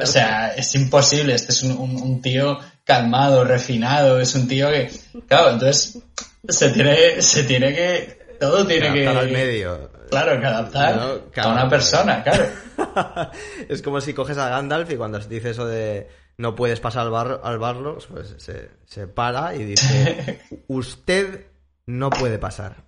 [0.02, 1.34] O sea, es imposible.
[1.36, 4.22] Este es un, un- un tío calmado, refinado.
[4.22, 4.90] Es un tío que.
[5.28, 6.00] Claro, entonces
[6.48, 8.38] se tiene, se tiene que.
[8.40, 9.06] Todo tiene que.
[9.06, 9.92] Adaptar al medio.
[10.10, 12.46] Claro, que adaptar No, a una persona, claro.
[13.68, 16.08] es como si coges a Gandalf y cuando se dice eso de
[16.38, 21.46] no puedes pasar al bar, al barro, pues se, se para y dice usted
[21.86, 22.84] no puede pasar.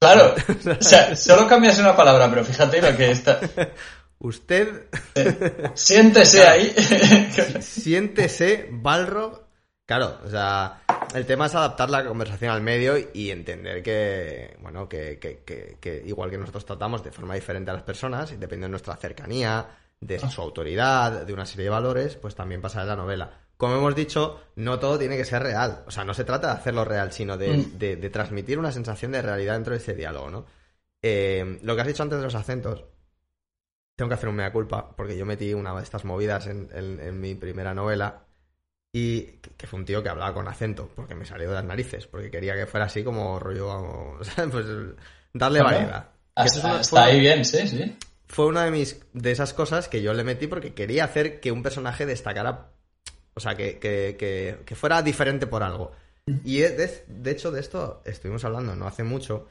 [0.00, 0.34] Claro.
[0.80, 3.40] O sea, solo cambias una palabra, pero fíjate lo que está.
[4.18, 4.84] Usted
[5.74, 6.74] Siéntese ahí.
[7.60, 9.42] siéntese Balrog.
[9.86, 10.80] Claro, o sea,
[11.14, 15.76] el tema es adaptar la conversación al medio y entender que, bueno, que, que- que-
[15.78, 18.96] que igual que nosotros tratamos de forma diferente a las personas, y dependiendo de nuestra
[18.96, 19.66] cercanía,
[20.06, 23.30] de su autoridad, de una serie de valores, pues también pasa en la novela.
[23.56, 25.84] Como hemos dicho, no todo tiene que ser real.
[25.86, 27.78] O sea, no se trata de hacerlo real, sino de, Mm.
[27.78, 30.46] de- de transmitir una sensación de realidad dentro de ese diálogo, ¿no?
[31.02, 32.84] Eh, lo que has dicho antes de los acentos,
[33.96, 36.98] tengo que hacer un mea culpa, porque yo metí una de estas movidas en, en-
[37.00, 38.24] en mi primera novela
[38.92, 41.64] y que, que fue un tío que hablaba con acento, porque me salió de las
[41.64, 44.66] narices, porque quería que fuera así como rollo, vamos, pues
[45.32, 46.08] darle variedad.
[46.36, 47.96] Que eso es Hasta, una- hasta fue- ahí bien, sí, sí.
[48.26, 51.52] Fue una de mis de esas cosas que yo le metí porque quería hacer que
[51.52, 52.70] un personaje destacara
[53.34, 55.92] o sea que, que, que- que fuera diferente por algo.
[56.44, 59.46] Y de, de- hecho de esto estuvimos hablando no hace mucho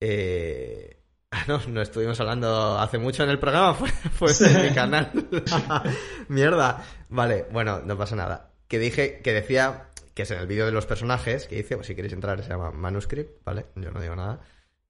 [0.00, 0.96] eh,
[1.30, 5.10] ah, no no estuvimos hablando hace mucho en el programa fue, fue en mi canal.
[6.28, 6.84] Mierda.
[7.08, 8.50] Vale bueno no pasa nada.
[8.68, 11.86] Que dije que decía que es en el vídeo de los personajes que hice pues
[11.88, 14.40] si queréis entrar se llama manuscript vale yo no digo nada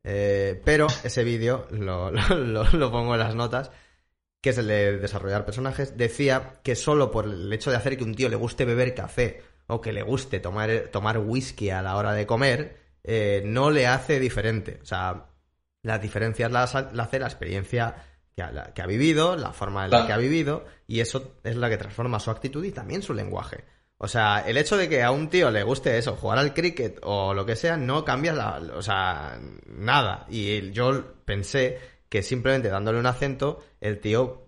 [0.09, 3.71] eh, pero ese vídeo lo, lo- pongo en las notas,
[4.41, 5.97] que es el de desarrollar personajes.
[5.97, 9.43] Decía que solo por el hecho de hacer que un tío le guste beber café
[9.67, 13.87] o que le guste tomar, tomar whisky a la hora de comer, eh, no le
[13.89, 14.79] hace diferente.
[14.81, 15.27] O sea,
[15.83, 17.97] las diferencias las la hace la experiencia
[18.37, 21.39] que ha, la- que ha vivido, la forma en la que ha vivido, y eso
[21.43, 23.65] es la que transforma su actitud y también su lenguaje.
[23.99, 26.99] O sea, el hecho de que a un tío le guste eso, jugar al cricket
[27.03, 30.27] o lo que sea, no cambia la, o sea, nada.
[30.29, 31.79] Y yo pensé
[32.09, 34.47] que simplemente dándole un acento, el tío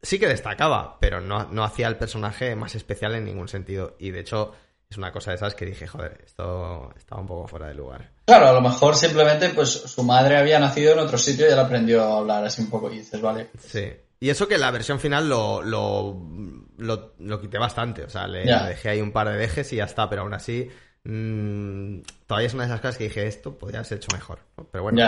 [0.00, 3.96] sí que destacaba, pero no, no hacía el personaje más especial en ningún sentido.
[3.98, 4.52] Y de hecho,
[4.88, 8.10] es una cosa de esas que dije, joder, esto estaba un poco fuera de lugar.
[8.24, 11.58] Claro, a lo mejor simplemente pues su madre había nacido en otro sitio y él
[11.58, 13.50] aprendió a hablar así un poco y dices, vale.
[13.58, 13.90] Sí.
[14.20, 16.20] Y eso que la versión final lo, lo,
[16.76, 18.02] lo, lo quité bastante.
[18.04, 20.08] O sea, le, dejé ahí un par de dejes y ya está.
[20.10, 20.68] Pero aún así,
[21.04, 24.40] mm, todavía es una de esas cosas que dije, esto podría haberse hecho mejor.
[24.56, 24.64] ¿no?
[24.68, 24.98] Pero bueno,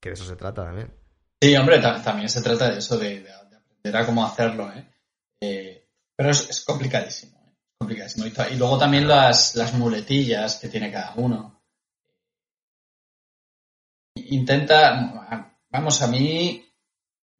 [0.00, 0.92] que de eso se trata también.
[1.40, 4.72] Sí, hombre, ta- también se trata de eso, de, de- de aprender a cómo hacerlo,
[4.72, 4.88] ¿eh?
[5.40, 7.54] Eh, pero es, es complicadísimo, ¿eh?
[7.78, 8.26] complicadísimo.
[8.26, 11.60] Y, y luego también las, las muletillas que tiene cada uno.
[14.14, 16.64] Intenta, vamos, a mí,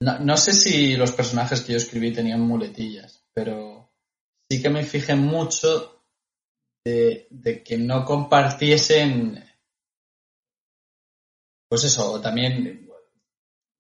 [0.02, 3.90] no, no sé si los personajes que yo escribí tenían muletillas, pero
[4.48, 6.04] sí que me fijé mucho
[6.84, 9.44] de, de que no compartiesen,
[11.68, 12.88] pues eso, también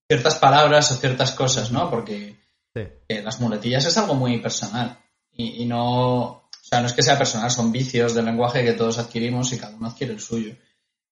[0.08, 1.90] ciertas palabras o ciertas cosas, ¿no?
[1.90, 2.40] Porque
[2.74, 2.80] Sí.
[3.08, 4.98] eh, las muletillas es algo muy personal
[5.30, 8.72] y, y no, o sea, no es que sea personal, son vicios del lenguaje que
[8.72, 10.56] todos adquirimos y cada uno adquiere el suyo.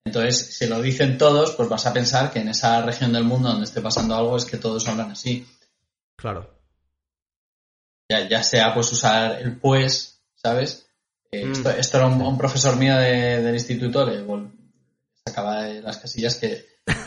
[0.04, 3.48] Entonces, si lo dicen todos, pues vas a pensar que en esa región del mundo
[3.50, 5.46] donde esté pasando algo es que todos hablan así.
[6.16, 6.50] Claro.
[8.10, 10.86] Ya, ya sea pues usar el pues, ¿sabes?
[11.30, 11.52] Eh, Mm.
[11.52, 14.24] esto, esto era un, un profesor mío de- del instituto, le
[15.24, 16.66] sacaba de las casillas que,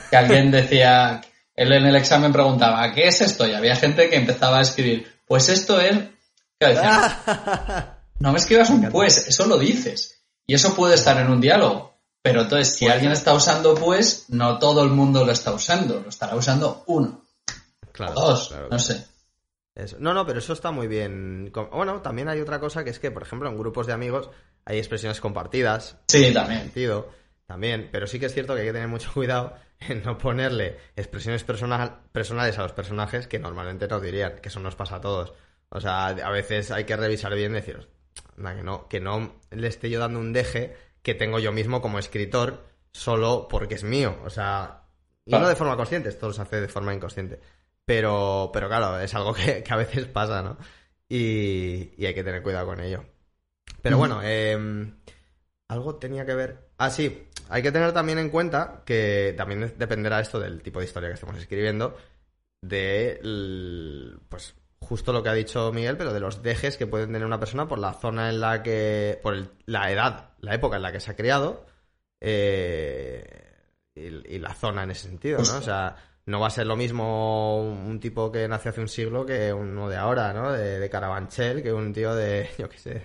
[0.10, 1.20] que alguien decía,
[1.56, 3.46] él en el examen preguntaba, ¿qué es esto?
[3.48, 5.98] Y había gente que empezaba a escribir, pues esto es...
[6.58, 10.22] Claro, decía, no me escribas un pues, eso lo dices.
[10.48, 11.93] Y eso puede estar en un diálogo.
[12.24, 16.10] Pero entonces, si alguien está usando pues, no todo el mundo lo está usando, lo
[16.10, 17.22] estará usando uno
[17.92, 18.14] claro.
[18.16, 19.06] o dos, claro, no sé.
[19.76, 19.98] Eso.
[20.00, 21.52] No, no, pero eso está muy bien.
[21.72, 24.30] Bueno, también hay otra cosa que es que, por ejemplo, en grupos de amigos
[24.64, 25.98] hay expresiones compartidas.
[26.08, 26.62] Sí, también.
[26.62, 27.10] sentido.
[27.46, 30.78] también, pero sí que es cierto que hay que tener mucho cuidado en no ponerle
[30.96, 35.02] expresiones personal, personales a los personajes que normalmente nos dirían, que eso nos pasa a
[35.02, 35.34] todos.
[35.68, 37.90] O sea, a veces hay que revisar bien y decir,
[38.38, 42.00] que no, que no le esté yo dando un deje que tengo yo mismo como
[42.00, 44.18] escritor solo porque es mío.
[44.26, 44.86] O sea,
[45.26, 47.40] y no de forma consciente, esto se hace de forma inconsciente.
[47.86, 50.58] Pero, pero claro, es algo que, a veces pasa, ¿no?
[51.08, 53.06] Y, y, hay que tener cuidado con ello.
[53.82, 54.58] Pero bueno, eh,
[55.68, 56.70] algo tenía que ver.
[56.78, 60.86] Ah, sí, hay que tener también en cuenta que también dependerá esto del tipo de
[60.86, 61.98] historia que estemos escribiendo,
[62.62, 63.20] de
[64.30, 67.40] pues justo lo que ha dicho Miguel, pero de los dejes que pueden tener una
[67.40, 69.36] persona por la zona en la que, por
[69.66, 71.66] la edad, la época en la que se ha criado
[72.20, 73.24] eh,
[73.96, 75.58] y, la zona en ese sentido, ¿no?
[75.58, 79.26] O sea, no va a ser lo mismo un tipo que nació hace un siglo
[79.26, 80.52] que uno de ahora, ¿no?
[80.52, 83.04] De, de Carabanchel, que un tío de, yo qué sé.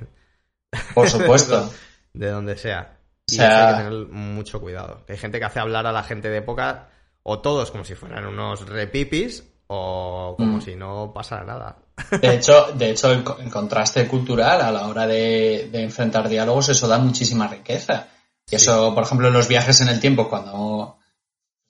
[0.94, 1.70] Por supuesto.
[2.12, 2.98] de donde sea.
[3.28, 5.04] Y hay que tener mucho cuidado.
[5.08, 6.88] Hay gente que hace hablar a la gente de época,
[7.22, 10.60] o todos como si fueran unos repipis, o como mm.
[10.62, 11.78] si no pasara nada.
[12.10, 16.98] De hecho, de hecho el, contraste cultural a la hora de, enfrentar diálogos, eso da
[16.98, 18.08] muchísima riqueza.
[18.50, 20.98] Y eso, por ejemplo, en los viajes en el tiempo, cuando,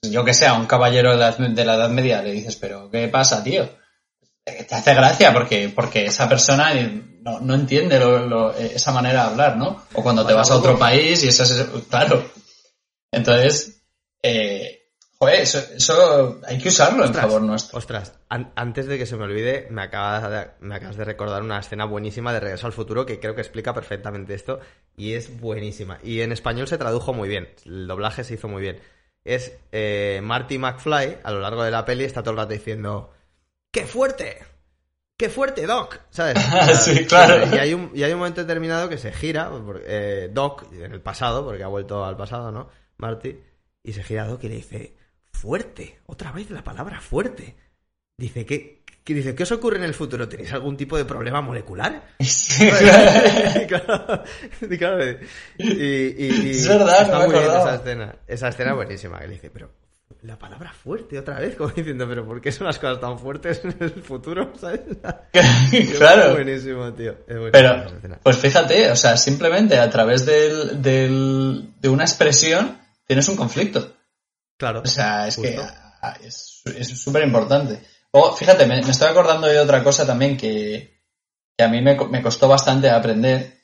[0.02, 2.90] yo que sé, a un caballero de la, de la Edad Media le dices, pero
[2.90, 3.68] ¿qué pasa, tío?
[4.66, 6.72] te hace gracia porque, porque esa persona
[7.22, 9.82] no, no entiende lo, esa manera de hablar, ¿no?
[9.94, 12.30] O cuando te vas a otro país y eso es, claro.
[13.10, 13.82] Entonces,
[14.22, 14.77] eh,
[15.20, 17.78] joder, eso, eso, hay que usarlo en favor nuestro.
[17.78, 21.58] Ostras, antes de que se me olvide, me acabas, de, me acabas de recordar una
[21.58, 24.60] escena buenísima de Regreso al Futuro que creo que explica perfectamente esto
[24.96, 25.98] y es buenísima.
[26.02, 28.80] Y en español se tradujo muy bien, el doblaje se hizo muy bien.
[29.24, 33.12] Es eh, Marty McFly, a lo largo de la peli, está todo el rato diciendo
[33.70, 34.38] ¡Qué fuerte!
[35.18, 36.00] ¡Qué fuerte, Doc!
[36.10, 36.38] ¿Sabes?
[36.80, 37.44] sí, claro.
[37.54, 39.50] Y hay, un, y hay un momento determinado que se gira,
[39.84, 42.68] eh, Doc, en el pasado, porque ha vuelto al pasado, ¿no?
[42.98, 43.36] Marty,
[43.82, 44.94] y se gira a Doc y le dice,
[45.38, 47.54] fuerte, otra vez la palabra fuerte.
[48.16, 50.28] Dice, ¿qué, qué dice, ¿qué os ocurre en el futuro?
[50.28, 52.02] ¿Tenéis algún tipo de problema molecular?
[52.20, 52.66] Sí,
[53.68, 54.24] claro.
[55.58, 58.16] y, es verdad, está muy bien esa escena.
[58.26, 59.70] Esa escena buenísima, que le dice, pero
[60.22, 63.60] la palabra fuerte otra vez, como diciendo, pero ¿por qué son las cosas tan fuertes
[63.64, 64.52] en el futuro?
[64.60, 64.80] ¿Sabes?
[65.96, 66.30] claro.
[66.30, 67.14] Es buenísimo, tío.
[67.52, 67.86] pero,
[68.24, 73.97] pues fíjate, o sea, simplemente a través del, del, de una expresión tienes un conflicto.
[74.58, 74.82] Claro.
[74.84, 75.58] O sea, es que
[76.76, 77.80] es súper importante.
[78.10, 81.02] O, fíjate, me, estoy acordando de otra cosa también que,
[81.56, 83.58] que a mí me, me, costó bastante aprender.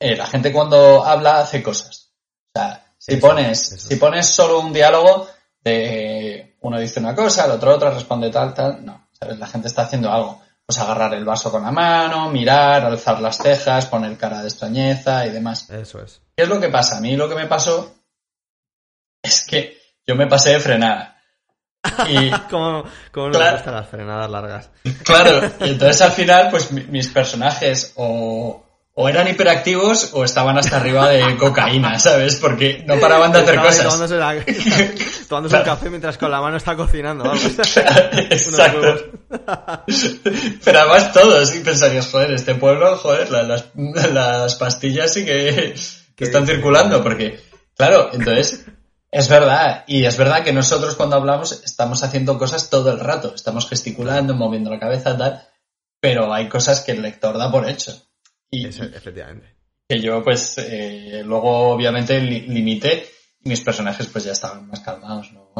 [0.00, 2.12] Eh, la gente cuando habla hace cosas.
[2.54, 5.28] O sea, si pones, si pones solo un diálogo,
[5.62, 8.84] de uno dice una cosa, el otro otra, responde tal, tal.
[8.84, 9.38] No, ¿sabes?
[9.38, 10.42] La gente está haciendo algo.
[10.66, 15.26] Pues agarrar el vaso con la mano, mirar, alzar las cejas, poner cara de extrañeza
[15.26, 15.68] y demás.
[15.68, 16.22] Eso es.
[16.34, 16.96] ¿Qué es lo que pasa?
[16.96, 17.94] A mí lo que me pasó
[19.22, 21.14] es que yo me pasé de frenada.
[22.08, 24.70] Y, ¿Cómo, cómo no gustan las frenadas largas?
[25.04, 28.64] Claro, y entonces al final, pues mis personajes o,
[28.94, 32.36] o eran hiperactivos o estaban hasta arriba de cocaína, ¿sabes?
[32.36, 33.84] Porque no paraban de hacer cosas.
[33.84, 37.32] Tomándose, tomándose un café mientras con la mano está cocinando.
[37.34, 38.96] Exacto.
[40.64, 43.66] Pero además todos, y pensarías, joder, este pueblo, joder, las,
[44.12, 45.74] las pastillas sí que,
[46.14, 47.40] que están circulando, porque,
[47.76, 48.64] claro, entonces,
[49.14, 53.32] es verdad, y es verdad que nosotros cuando hablamos estamos haciendo cosas todo el rato,
[53.32, 55.40] estamos gesticulando, moviendo la cabeza, tal,
[56.00, 57.96] pero hay cosas que el lector da por hecho.
[58.50, 59.54] Y, efectivamente.
[59.88, 63.08] Que yo, pues, eh, luego obviamente limité
[63.40, 65.52] y mis personajes pues ya estaban más calmados, ¿no?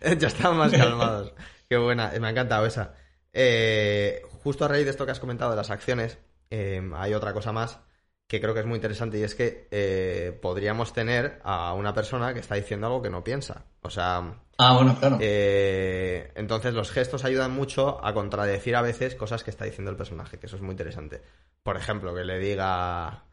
[0.00, 1.32] Eh, ya estaban más calmados.
[1.68, 2.92] Qué buena, me ha encantado esa.
[3.32, 6.18] Eh, justo a raíz de esto que has comentado de las acciones,
[6.50, 7.78] hay otra cosa más
[8.28, 12.40] que creo que es muy interesante y es que podríamos tener a una persona que
[12.40, 13.64] está diciendo algo que no piensa.
[13.82, 14.42] O sea...
[14.60, 15.18] Ah, bueno, claro.
[15.20, 20.38] entonces los gestos ayudan mucho a contradecir a veces cosas que está diciendo el personaje,
[20.38, 21.22] que eso es muy interesante
[21.68, 23.24] por ejemplo, que le diga,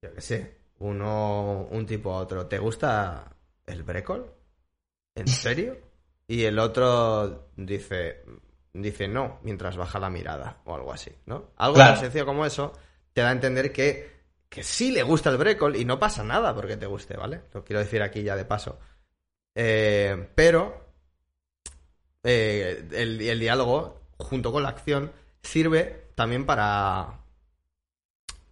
[0.00, 3.34] yo qué sé, uno, un tipo a otro, ¿te gusta
[3.66, 4.32] el brécol?
[5.16, 5.78] ¿En serio?
[6.28, 8.22] Y el otro dice,
[8.72, 11.50] dice no, mientras baja la mirada o algo así, ¿no?
[11.56, 12.72] Algo tan sencillo como eso
[13.12, 14.21] te da a entender que,
[14.52, 17.44] que sí le gusta el brécol y no pasa nada porque te guste, ¿vale?
[17.54, 18.78] Lo quiero decir aquí ya de paso.
[19.54, 20.88] Eh, pero
[22.22, 25.10] eh, el, el diálogo, junto con la acción,
[25.42, 27.22] sirve también para,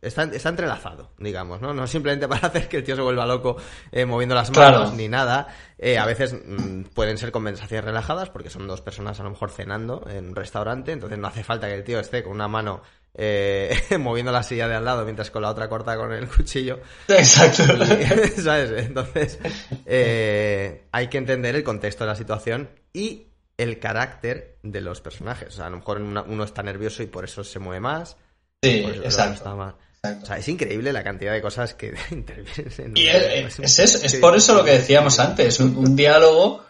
[0.02, 1.74] Está, entrelazado, digamos, ¿no?
[1.74, 3.56] No simplemente para hacer que el tío se vuelva loco
[3.92, 5.48] eh, moviendo las manos ni nada.
[5.76, 9.50] Eh, a veces mm, pueden ser conversaciones relajadas porque son dos personas a lo mejor
[9.50, 12.82] cenando en un restaurante, entonces no hace falta que el tío esté con una mano
[13.14, 16.80] eh, moviendo la silla de al lado mientras con la otra corta con el cuchillo.
[17.08, 17.62] Exacto.
[18.36, 18.70] Y, ¿Sabes?
[18.86, 19.38] Entonces,
[19.86, 23.26] eh, hay que entender el contexto de la situación y
[23.58, 25.48] el carácter de los personajes.
[25.48, 28.16] O sea, a lo mejor una- uno está nervioso y por eso se mueve más.
[28.62, 29.34] Sí, exacto.
[29.34, 30.22] está más- exacto.
[30.24, 34.14] O sea, es increíble la cantidad de cosas que intervienen en Y es, es es
[34.16, 36.64] por eso lo que decíamos antes, un, un diálogo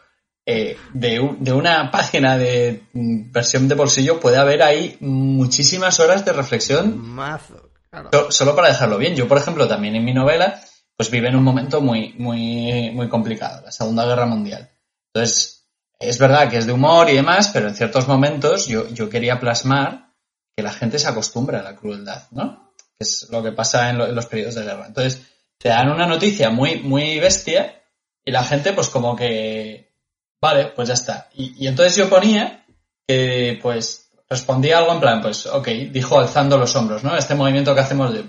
[0.53, 6.01] eh, de, un- de una página de mm, versión de bolsillo puede haber ahí muchísimas
[6.01, 8.11] horas de reflexión Mazo, claro.
[8.13, 9.15] so- solo para dejarlo bien.
[9.15, 10.61] Yo, por ejemplo, también en mi novela,
[10.97, 14.71] pues vive en un momento muy, muy, muy complicado, la Segunda Guerra Mundial.
[15.15, 19.09] Entonces, es verdad que es de humor y demás, pero en ciertos momentos yo, yo
[19.09, 20.13] quería plasmar
[20.57, 22.73] que la gente se acostumbra a la crueldad, ¿no?
[22.99, 24.87] Que es lo que pasa en, lo- en los periodos de guerra.
[24.87, 25.23] Entonces,
[25.59, 27.83] te dan una noticia muy, muy bestia
[28.25, 29.90] y la gente, pues como que,
[30.41, 31.29] vale, pues ya está.
[31.35, 32.65] Y, y entonces yo ponía
[33.07, 37.17] que, pues, respondía algo en plan, pues, ok, dijo alzando los hombros, ¿no?
[37.17, 38.25] Este movimiento que hacemos de,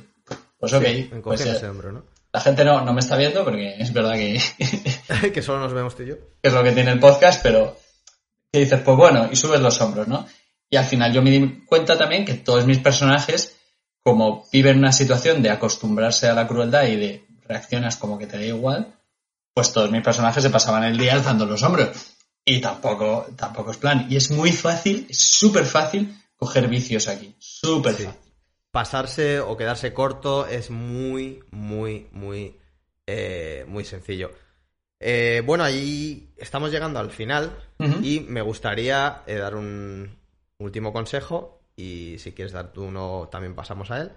[0.60, 2.12] pues ok, Sí, pues eh, ese hombro, ¿no?
[2.34, 4.39] la gente no, no me está viendo porque es verdad que,
[5.34, 6.15] que solo nos vemos tú y yo.
[6.41, 7.78] que es lo que tiene el podcast, pero
[8.52, 10.26] que dices, pues bueno, y subes los hombros, ¿no?
[10.69, 13.58] Y al final yo me di cuenta también que todos mis personajes,
[14.04, 18.38] como viven una situación de acostumbrarse a la crueldad y de reaccionas como que te
[18.38, 18.95] da igual,
[19.54, 21.90] pues todos mis personajes se pasaban el día alzando los hombros.
[22.44, 24.08] Y tampoco, tampoco es plan.
[24.10, 27.36] Y es muy fácil, es súper fácil coger vicios aquí.
[27.40, 28.04] Súper Sí.
[28.06, 28.22] fácil.
[28.72, 32.58] Pasarse o quedarse corto es muy, muy, muy,
[33.06, 34.32] eh, muy sencillo.
[35.00, 37.52] Eh, bueno, ahí estamos llegando al final
[38.02, 40.16] y me gustaría eh, dar un
[40.60, 44.12] último consejo y si quieres dar tú uno también pasamos a él.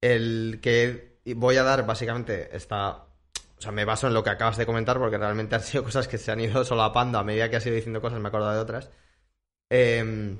[0.00, 3.04] El que voy a dar básicamente está...
[3.62, 6.08] O sea, me baso en lo que acabas de comentar porque realmente han sido cosas
[6.08, 8.58] que se han ido solapando a medida que has ido diciendo cosas, me acuerdo de
[8.58, 8.90] otras.
[9.70, 10.36] Eh,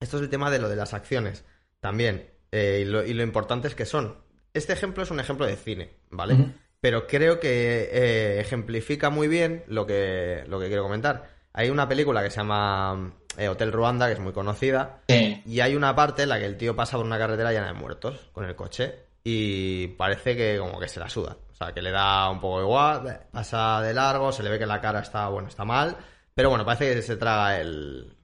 [0.00, 1.44] esto es el tema de lo de las acciones
[1.78, 2.28] también.
[2.50, 4.16] eh, y, lo, y lo importante es que son.
[4.52, 6.34] Este ejemplo es un ejemplo de cine, ¿vale?
[6.80, 11.30] Pero creo que eh, ejemplifica muy bien lo que, lo que quiero comentar.
[11.52, 15.76] Hay una película que se llama eh, Hotel Ruanda, que es muy conocida, y hay
[15.76, 18.44] una parte en la que el tío pasa por una carretera llena de muertos con
[18.44, 21.36] el coche y parece que como que se la suda.
[21.60, 24.64] O sea, que le da un poco igual, pasa de largo, se le ve que
[24.66, 25.94] la cara está, bueno, está mal,
[26.34, 28.16] pero bueno, parece que se traga el...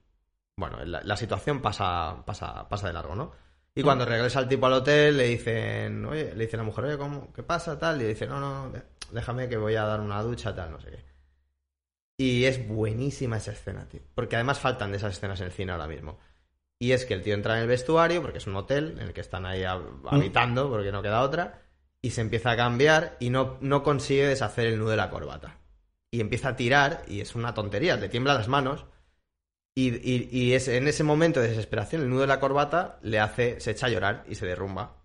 [0.57, 3.31] Bueno, la, la situación pasa, pasa, pasa de largo, ¿no?
[3.75, 6.97] Y cuando regresa el tipo al hotel, le dicen, oye, le dice la mujer, oye,
[6.97, 7.77] ¿cómo, ¿qué pasa?
[7.77, 8.73] Tal, y dice, no, no,
[9.11, 11.05] déjame que voy a dar una ducha, tal, no sé qué.
[12.19, 14.01] Y es buenísima esa escena, tío.
[14.15, 16.17] Porque además faltan de esas escenas en el cine ahora mismo.
[16.79, 19.13] Y es que el tío entra en el vestuario, porque es un hotel en el
[19.13, 21.61] que están ahí hab- habitando, porque no queda otra,
[22.07, 25.57] y se empieza a cambiar y no, no consigue deshacer el nudo de la corbata.
[26.09, 28.85] Y empieza a tirar, y es una tontería, le tiembla las manos,
[29.75, 33.19] y, y- y es, en ese momento de desesperación, el nudo de la corbata le
[33.19, 34.95] hace, se echa a llorar y se derrumba.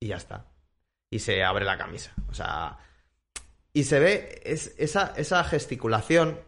[0.00, 0.46] Y ya está.
[1.10, 2.12] Y se abre la camisa.
[2.28, 2.76] O sea.
[3.72, 6.40] Y se ve es, esa, esa gesticulación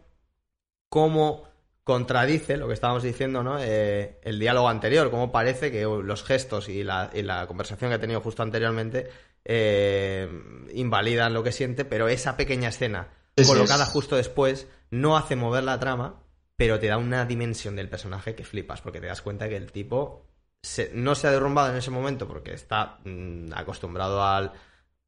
[0.89, 1.47] cómo
[1.85, 3.57] contradice lo que estábamos diciendo, ¿no?
[3.59, 7.95] Eh, el diálogo anterior, cómo parece que los gestos y la, y la conversación que
[7.95, 9.09] ha tenido justo anteriormente
[9.45, 10.29] eh,
[10.73, 13.07] invalidan lo que siente, pero esa pequeña escena
[13.47, 16.21] colocada es- justo después no hace mover la trama,
[16.55, 19.71] pero te da una dimensión del personaje que flipas, porque te das cuenta que el
[19.71, 20.25] tipo
[20.61, 24.51] se- no se ha derrumbado en ese momento porque está mm, acostumbrado al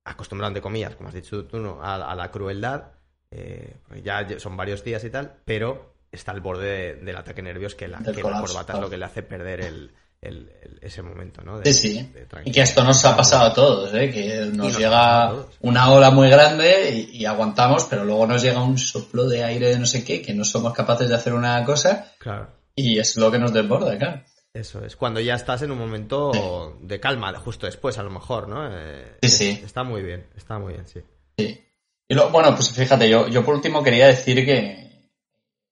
[0.05, 1.81] acostumbrado entre comillas, como has dicho tú, ¿no?
[1.81, 2.91] a, a la crueldad,
[3.31, 7.77] eh, ya son varios días y tal, pero está al borde de- del ataque nervioso
[7.77, 11.01] que la, que la corbata es lo que le hace perder el, el- el- ese
[11.01, 11.59] momento, ¿no?
[11.59, 12.11] De- Sí, sí.
[12.13, 14.09] de Y que esto nos ha pasado a todos, ¿eh?
[14.09, 18.77] que nos, llega una ola muy grande y, y aguantamos, pero luego nos llega un
[18.77, 22.11] soplo de aire de no sé qué, que no somos capaces de hacer una cosa
[22.19, 22.47] Claro.
[22.75, 24.21] y es lo que nos desborda, claro.
[24.53, 28.47] Eso es, cuando ya estás en un momento de calma, justo después a lo mejor,
[28.47, 28.67] ¿no?
[28.71, 29.61] Eh, Sí, es- sí.
[29.65, 30.99] Está muy bien, está muy bien, sí.
[31.37, 31.59] Sí.
[32.07, 34.82] Y lo, bueno, pues fíjate, yo, yo por último quería decir que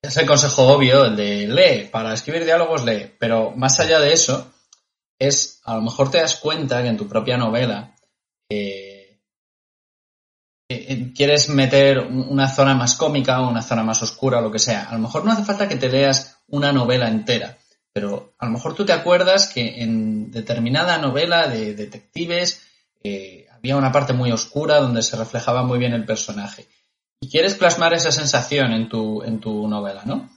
[0.03, 4.13] es el consejo obvio, el de lee, para escribir diálogos lee, pero más allá de
[4.13, 4.51] eso,
[5.19, 7.95] es, a lo mejor te das cuenta que en tu propia novela
[8.49, 9.19] eh,
[10.69, 14.57] eh, quieres meter un- una zona más cómica o una zona más oscura lo que
[14.59, 14.85] sea.
[14.89, 17.57] A lo mejor no hace falta que te leas una novela entera,
[17.93, 22.63] pero a lo mejor tú te acuerdas que en determinada novela de detectives
[23.03, 26.67] eh, había una parte muy oscura donde se reflejaba muy bien el personaje.
[27.21, 30.29] Y quieres plasmar esa sensación en tu, en tu novela, ¿no?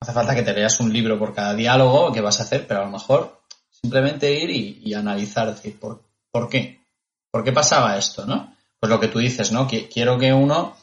[0.00, 2.80] Hace falta que te leas un libro por cada diálogo que vas a hacer, pero
[2.80, 6.80] a lo mejor simplemente ir y, analizar, decir, ¿por, ¿por qué?
[7.30, 8.54] ¿Por qué pasaba esto, no?
[8.78, 9.66] Pues lo que tú dices, ¿no?
[9.66, 10.76] Que quiero que uno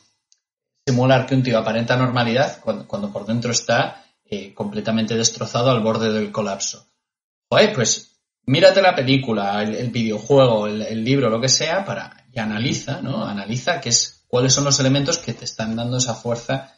[0.87, 5.81] simular que un tío aparenta normalidad cuando, cuando por dentro está eh, completamente destrozado al
[5.81, 6.87] borde del colapso.
[7.51, 8.13] Joder, pues
[8.45, 13.23] mírate la película, el, videojuego, el, libro, lo que sea, para y analiza, ¿no?
[13.23, 16.73] Analiza qué es, cuáles son los elementos que te están dando esa fuerza.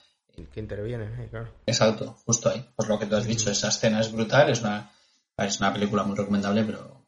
[0.51, 1.53] Que intervienen, eh, claro.
[1.65, 2.69] Exacto, justo ahí.
[2.75, 4.91] Por lo que tú has dicho, esa escena es brutal, es una,
[5.37, 7.07] es una película muy recomendable, pero.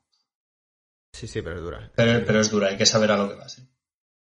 [1.11, 1.91] Sí, sí, pero es dura.
[1.93, 3.59] Pero, pero es dura, hay que saber a lo que vas.
[3.59, 3.67] ¿eh?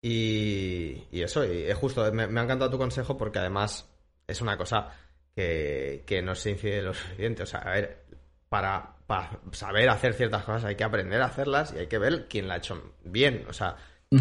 [0.03, 3.89] Y, y, eso, y es justo, me, me, ha encantado tu consejo porque además
[4.27, 4.91] es una cosa
[5.35, 7.45] que, que no se incide lo suficiente.
[7.45, 8.05] O sea, a ver,
[8.51, 12.29] para, para, saber hacer ciertas cosas hay que aprender a hacerlas y hay que ver
[12.29, 13.47] quién la ha hecho bien.
[13.49, 13.77] O sea,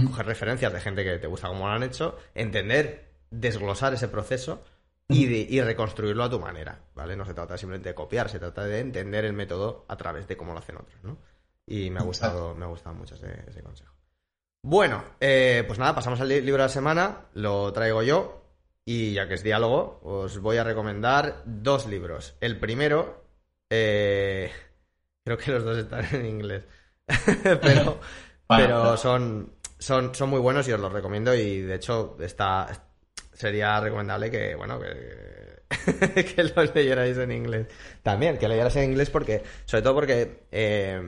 [0.05, 4.63] coger referencias de gente que te gusta cómo lo han hecho, entender, desglosar ese proceso
[5.07, 7.15] y, y, reconstruirlo a tu manera, ¿vale?
[7.15, 10.37] No se trata simplemente de copiar, se trata de entender el método a través de
[10.37, 11.17] cómo lo hacen otros, ¿no?
[11.67, 13.93] Y me ha gustado, me ha gustado mucho ese, ese consejo.
[14.63, 18.45] Bueno, eh, pues nada, pasamos al libro de la semana, lo traigo yo,
[18.85, 22.35] y ya que es diálogo, os voy a recomendar dos libros.
[22.41, 23.23] El primero,
[23.69, 24.51] eh,
[25.25, 26.63] creo que los dos están en inglés,
[27.43, 27.99] pero,
[28.47, 29.51] pero son,
[29.81, 32.87] son, son muy buenos y os los recomiendo y de hecho está,
[33.33, 37.67] sería recomendable que, bueno, que, que los leyerais en inglés.
[38.03, 41.01] También, que leyerais en inglés porque, sobre todo porque eh,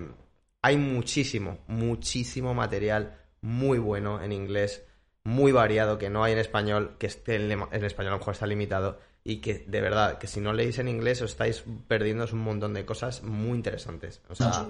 [0.62, 4.84] hay muchísimo, muchísimo material muy bueno en inglés,
[5.24, 7.52] muy variado, que no hay en español, que esté en,
[7.86, 10.88] español a lo mejor está limitado y que de verdad, que si no leéis en
[10.88, 14.22] inglés os estáis perdiendo un montón de cosas muy interesantes.
[14.30, 14.68] O sea,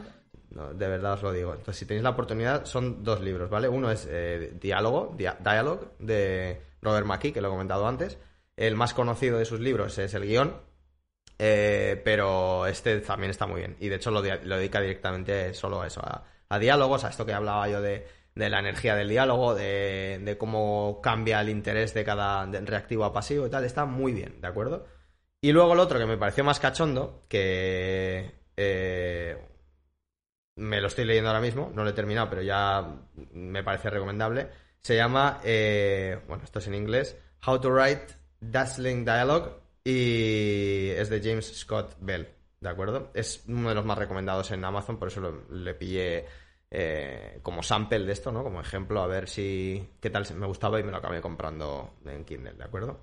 [0.53, 1.51] de verdad os lo digo.
[1.51, 3.67] Entonces, si tenéis la oportunidad, son dos libros, ¿vale?
[3.67, 8.17] Uno es eh, Diálogo, Dialogue, de Robert McKee, que lo he comentado antes.
[8.55, 10.55] El más conocido de sus libros es el guion,
[11.39, 13.75] eh, pero este también está muy bien.
[13.79, 17.33] Y de hecho lo, dedica directamente solo a eso, a, a diálogos, a esto que
[17.33, 22.45] hablaba yo de de la energía del diálogo, de, cómo cambia el interés de cada
[22.45, 24.87] reactivo a pasivo y tal, está muy bien, ¿de acuerdo?
[25.41, 29.37] Y luego el otro que me pareció más cachondo, que eh,
[30.55, 32.85] me lo estoy leyendo ahora mismo, no lo he terminado, pero ya
[33.33, 34.49] me parece recomendable,
[34.81, 38.07] se llama, eh, bueno, esto es en inglés, How to Write
[38.39, 39.51] Dazzling Dialogue
[39.83, 42.27] y es de James Scott Bell,
[42.59, 43.11] ¿de acuerdo?
[43.13, 46.25] Es uno de los más recomendados en Amazon, por eso le pillé
[46.69, 48.43] eh, como sample de esto, ¿no?
[48.43, 52.25] Como ejemplo, a ver si qué tal me gustaba y me lo acabé comprando en
[52.25, 53.01] Kindle, ¿de acuerdo?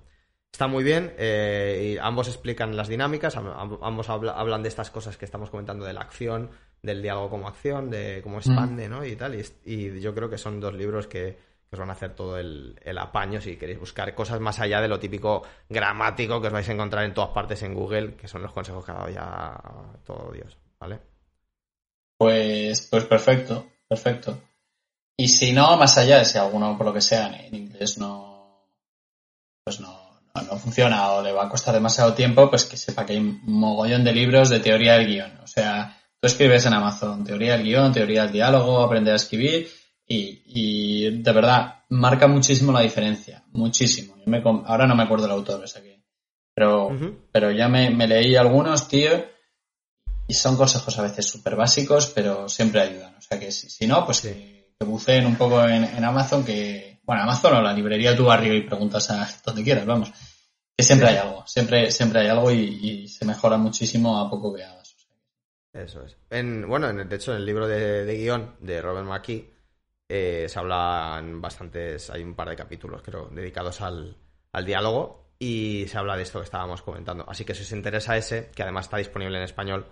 [0.51, 5.23] Está muy bien, eh, y ambos explican las dinámicas, ambos hablan de estas cosas que
[5.23, 6.51] estamos comentando de la acción,
[6.81, 9.05] del diálogo como acción, de cómo expande, ¿no?
[9.05, 12.37] Y tal, y, yo creo que son dos libros que, os van a hacer todo
[12.37, 16.53] el, el, apaño si queréis buscar cosas más allá de lo típico gramático que os
[16.53, 19.09] vais a encontrar en todas partes en Google, que son los consejos que ha dado
[19.09, 19.57] ya
[20.03, 20.99] todo Dios, ¿vale?
[22.17, 24.37] Pues, pues perfecto, perfecto.
[25.17, 28.67] Y si no, más allá de si alguno, por lo que sea, en inglés no,
[29.63, 33.13] pues no, no, funciona o le va a costar demasiado tiempo, pues que sepa que
[33.13, 35.39] hay un mogollón de libros de teoría del guion.
[35.43, 39.67] O sea, tú escribes en Amazon teoría del guion, teoría del diálogo, aprender a escribir
[40.07, 44.15] y, de verdad marca muchísimo la diferencia, muchísimo.
[44.65, 46.01] ahora no me acuerdo el autor, o sea que,
[46.53, 46.89] pero,
[47.31, 49.25] pero ya me, me leí algunos, tío,
[50.31, 53.13] y son consejos a veces súper básicos, pero siempre ayudan.
[53.15, 57.55] O sea que si, no, pues que, buceen un poco en, Amazon, que, bueno, Amazon
[57.55, 60.09] o la librería tu barrio y preguntas a donde quieras, vamos.
[60.77, 64.63] Que siempre hay algo, siempre, siempre hay algo y, se mejora muchísimo a poco que
[64.63, 64.80] hagas.
[65.73, 66.17] Eso es.
[66.29, 69.53] En, bueno, en, de hecho, en el libro de, guion de Robert McKee
[70.09, 74.17] eh, se hablan bastantes, hay un par de capítulos, creo, dedicados al,
[74.51, 77.25] al diálogo y se habla de esto que estábamos comentando.
[77.27, 79.87] Así que si os interesa ese, que además está disponible en español,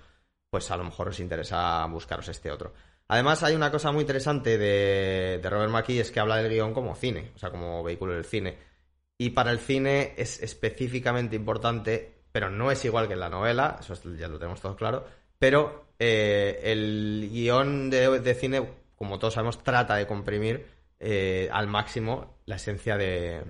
[0.50, 2.74] pues a lo mejor os interesa buscaros este otro.
[3.08, 6.96] Además, hay una cosa muy interesante de, Robert McKee, es que habla del guion como
[6.96, 8.60] cine, o sea, como vehículo del cine.
[9.18, 13.78] Y para el cine es específicamente importante, pero no es igual que en la novela,
[13.80, 15.06] eso ya lo tenemos todos claro,
[15.40, 20.68] pero eh, el guion de, cine, como todos sabemos, trata de comprimir
[21.00, 23.44] eh, al máximo la esencia de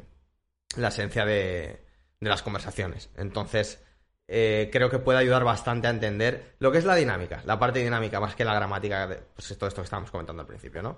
[0.78, 1.84] la esencia de,
[2.20, 3.10] las conversaciones.
[3.18, 3.82] Entonces,
[4.28, 7.80] eh, creo que puede ayudar bastante a entender lo que es la dinámica, la parte
[7.80, 10.98] dinámica más que la gramática, de, pues todo esto que estábamos comentando al principio, ¿no?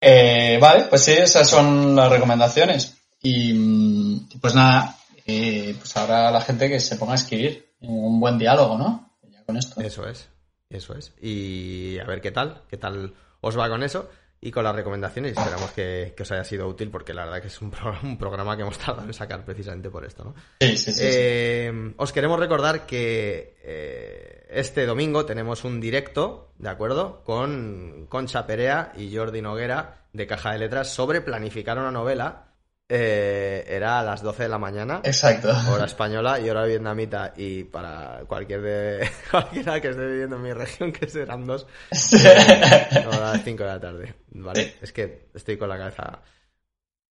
[0.00, 2.96] Eh, vale, pues sí, esas son las recomendaciones.
[3.22, 8.38] Y mm, pues nada, pues ahora la gente que se ponga a escribir un buen
[8.38, 9.07] diálogo, ¿no?
[9.48, 9.80] Ya con esto.
[9.80, 10.28] Eso es,
[10.68, 11.14] eso es.
[11.20, 15.34] Y a ver qué tal, qué tal os va con eso y con las recomendaciones.
[15.34, 18.62] Y esperamos que, os haya sido útil porque la verdad que es un, programa que
[18.62, 20.34] hemos tardado en sacar precisamente por esto, ¿no?
[20.60, 21.02] Sí, sí, sí.
[21.02, 27.22] Eh, os queremos recordar que eh, este domingo tenemos un directo, ¿de acuerdo?
[27.24, 32.47] Con Concha Perea y Jordi Noguera de Caja de Letras sobre planificar una novela
[32.88, 35.00] eh, era a las 12 de la mañana.
[35.04, 35.50] Exacto.
[35.70, 37.34] Hora española y hora vietnamita.
[37.36, 42.98] Y para cualquier de, cualquiera que esté viviendo en mi región, que serán dos, eh,
[43.04, 44.14] a las 5 de la tarde.
[44.30, 44.76] ¿Vale?
[44.80, 46.22] Es que estoy con la cabeza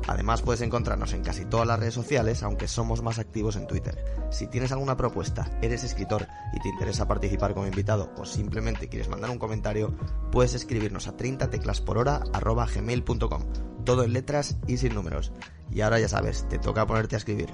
[0.09, 4.03] Además puedes encontrarnos en casi todas las redes sociales, aunque somos más activos en Twitter.
[4.31, 9.11] Si tienes alguna propuesta, eres escritor y te interesa participar como invitado o simplemente quieres
[9.11, 9.95] mandar un comentario,
[10.33, 13.43] puedes escribirnos a 30teclasporhora.gmail.com,
[13.85, 15.35] todo en letras y sin números.
[15.71, 17.53] Y ahora ya sabes, te toca ponerte a escribir.